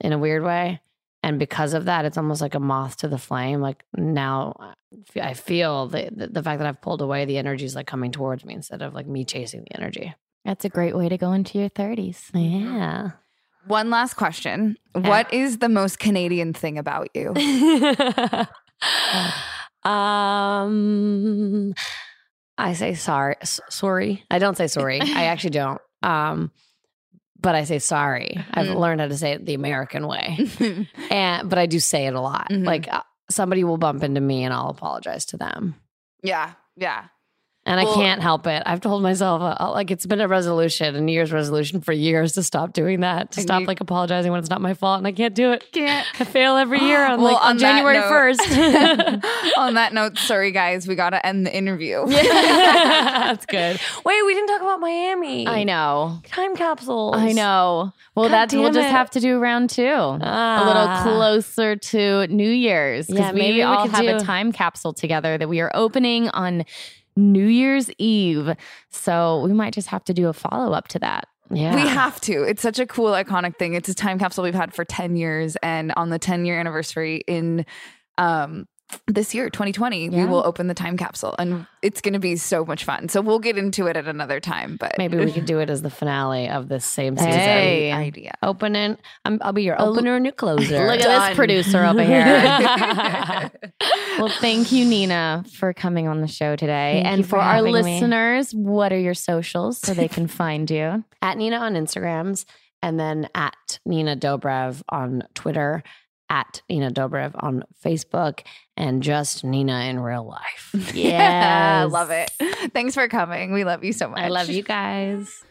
[0.00, 0.80] in a weird way.
[1.22, 3.60] And because of that, it's almost like a moth to the flame.
[3.60, 4.72] Like now uh,
[5.20, 8.10] I feel the, the, the fact that I've pulled away, the energy is like coming
[8.10, 10.12] towards me instead of like me chasing the energy.
[10.44, 12.30] That's a great way to go into your 30s.
[12.34, 13.10] Yeah.
[13.68, 14.76] One last question.
[14.94, 17.32] What is the most Canadian thing about you?
[19.84, 21.74] um,
[22.58, 23.36] I say sorry.
[23.40, 24.24] s- Sorry.
[24.30, 25.00] I don't say sorry.
[25.00, 25.80] I actually don't.
[26.02, 26.50] Um,
[27.42, 28.38] but I say sorry.
[28.54, 28.76] I've Mm.
[28.78, 30.38] learned how to say it the American way,
[31.10, 32.48] and but I do say it a lot.
[32.50, 32.64] Mhm.
[32.64, 35.74] Like uh, somebody will bump into me, and I'll apologize to them.
[36.22, 37.04] yeah, yeah.
[37.64, 38.60] And I can't help it.
[38.66, 42.32] I've told myself, uh, like, it's been a resolution, a New Year's resolution for years
[42.32, 45.06] to stop doing that, to stop you- like apologizing when it's not my fault, and
[45.06, 45.64] I can't do it.
[45.70, 46.04] Can't.
[46.20, 48.40] I fail every year on Well, like on, on January note- first.
[49.58, 52.04] On that note, sorry guys, we got to end the interview.
[52.06, 53.78] That's good.
[54.04, 55.46] Wait, we didn't talk about Miami.
[55.46, 56.18] I know.
[56.26, 57.14] Time capsules.
[57.16, 57.92] I know.
[58.14, 58.90] Well, God that's we'll damn just it.
[58.90, 59.82] have to do round two.
[59.84, 61.02] a Ah.
[61.04, 64.52] little closer to New Year's because Yeah, maybe we we all could have a time
[64.52, 66.64] capsule together that we are opening on
[67.16, 68.54] New Year's Eve.
[68.90, 71.28] So we might just have to do a follow up to that.
[71.50, 71.74] Yeah.
[71.74, 72.42] We have to.
[72.42, 73.74] It's such a cool, iconic thing.
[73.74, 75.56] It's a time capsule we've had for 10 years.
[75.62, 77.66] And on the 10 year anniversary in
[78.18, 78.66] um,
[79.06, 82.64] this year, 2020, we will open the time capsule and it's going to be so
[82.64, 83.08] much fun.
[83.08, 84.76] So we'll get into it at another time.
[84.78, 87.32] But Maybe we could do it as the finale of this same season.
[87.32, 87.92] Hey.
[87.92, 88.32] idea.
[88.42, 88.98] Opening.
[89.24, 90.86] I'm, I'll be your opener and your closer.
[90.86, 92.24] Look at this producer over here.
[94.18, 97.00] well, thank you, Nina, for coming on the show today.
[97.02, 97.82] Thank and for, for our having me.
[97.82, 101.04] listeners, what are your socials so they can find you?
[101.22, 102.44] at Nina on Instagrams,
[102.82, 105.82] and then at Nina Dobrev on Twitter,
[106.32, 108.40] at Nina Dobrev on Facebook,
[108.74, 110.74] and just Nina in real life.
[110.94, 112.30] Yeah, love it.
[112.72, 113.52] Thanks for coming.
[113.52, 114.20] We love you so much.
[114.20, 115.44] I love you guys.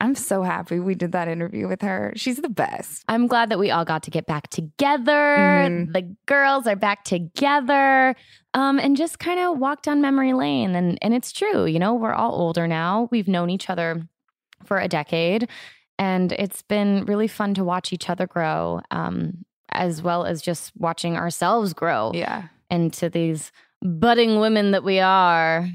[0.00, 2.12] I'm so happy we did that interview with her.
[2.14, 3.04] She's the best.
[3.08, 5.12] I'm glad that we all got to get back together.
[5.12, 5.92] Mhm.
[5.92, 8.14] The girls are back together.
[8.54, 10.74] Um, and just kind of walk down memory lane.
[10.76, 13.08] And and it's true, you know, we're all older now.
[13.10, 14.06] We've known each other
[14.64, 15.48] for a decade.
[15.98, 20.72] And it's been really fun to watch each other grow, um, as well as just
[20.76, 22.44] watching ourselves grow Yeah.
[22.70, 23.52] into these
[23.82, 25.68] budding women that we are.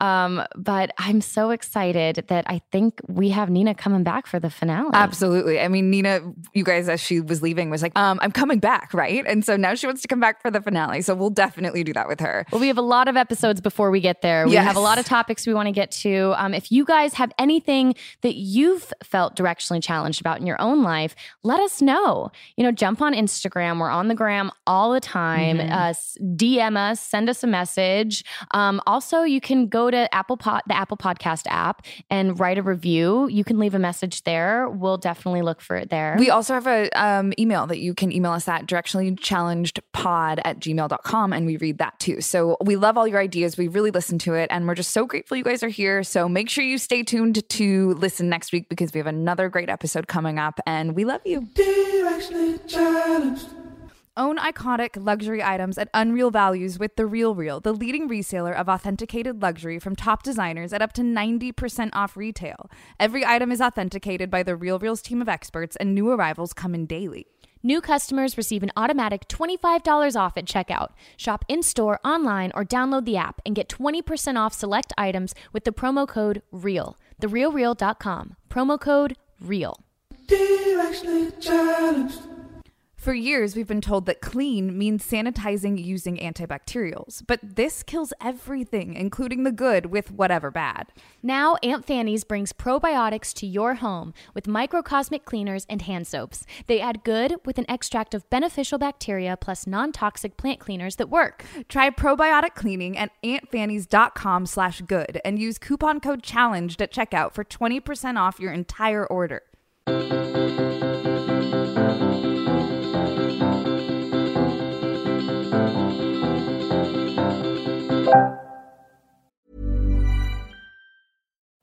[0.00, 4.50] Um, but I'm so excited that I think we have Nina coming back for the
[4.50, 4.90] finale.
[4.92, 5.60] Absolutely.
[5.60, 6.20] I mean, Nina,
[6.54, 9.24] you guys, as she was leaving, was like, um, I'm coming back, right?
[9.26, 11.02] And so now she wants to come back for the finale.
[11.02, 12.44] So we'll definitely do that with her.
[12.52, 14.46] Well, we have a lot of episodes before we get there.
[14.46, 14.64] We Yes.
[14.66, 16.34] have a lot of topics we want to get to.
[16.36, 20.82] Um, if you guys have anything that you've felt directionally challenged about in your own
[20.82, 22.30] life, let us know.
[22.56, 23.78] You know, jump on Instagram.
[23.78, 25.58] We're on the gram all the time.
[25.58, 25.70] Mhm.
[25.72, 25.94] Uh,
[26.36, 28.24] DM us, send us a message.
[28.52, 32.58] Um, also, you can go go to Apple Pod, the Apple Podcast app and write
[32.58, 34.68] a review, you can leave a message there.
[34.68, 36.16] We'll definitely look for it there.
[36.18, 40.40] We also have a um, email that you can email us at directionally challenged pod
[40.44, 42.20] at gmail.com and we read that too.
[42.20, 43.56] So we love all your ideas.
[43.56, 46.02] We really listen to it and we're just so grateful you guys are here.
[46.02, 49.68] So make sure you stay tuned to listen next week because we have another great
[49.68, 51.48] episode coming up and we love you.
[54.18, 58.66] Own iconic luxury items at unreal values with The Real Real, the leading reseller of
[58.66, 62.70] authenticated luxury from top designers at up to 90% off retail.
[62.98, 66.74] Every item is authenticated by The Real Real's team of experts, and new arrivals come
[66.74, 67.26] in daily.
[67.62, 70.92] New customers receive an automatic $25 off at checkout.
[71.18, 75.64] Shop in store, online, or download the app and get 20% off select items with
[75.64, 76.96] the promo code REAL.
[77.20, 78.36] TheRealReal.com.
[78.48, 79.78] Promo code REAL.
[83.06, 88.94] For years, we've been told that clean means sanitizing using antibacterials, but this kills everything,
[88.94, 90.88] including the good, with whatever bad.
[91.22, 96.44] Now, Aunt Fannie's brings probiotics to your home with microcosmic cleaners and hand soaps.
[96.66, 101.44] They add good with an extract of beneficial bacteria plus non-toxic plant cleaners that work.
[101.68, 107.44] Try probiotic cleaning at auntfannies.com slash good and use coupon code challenged at checkout for
[107.44, 109.42] 20% off your entire order.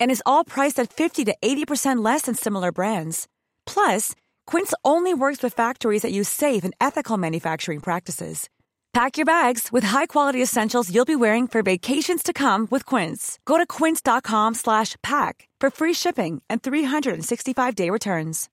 [0.00, 3.28] and is all priced at 50 to 80% less than similar brands.
[3.66, 4.14] Plus,
[4.46, 8.48] Quince only works with factories that use safe and ethical manufacturing practices.
[8.92, 13.40] Pack your bags with high-quality essentials you'll be wearing for vacations to come with Quince.
[13.44, 18.48] Go to quince.com/pack for free shipping and 365-day returns.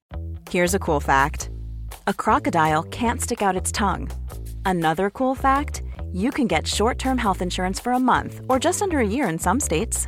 [0.49, 1.49] Here's a cool fact
[2.07, 4.09] a crocodile can't stick out its tongue.
[4.65, 8.81] Another cool fact you can get short term health insurance for a month or just
[8.81, 10.07] under a year in some states.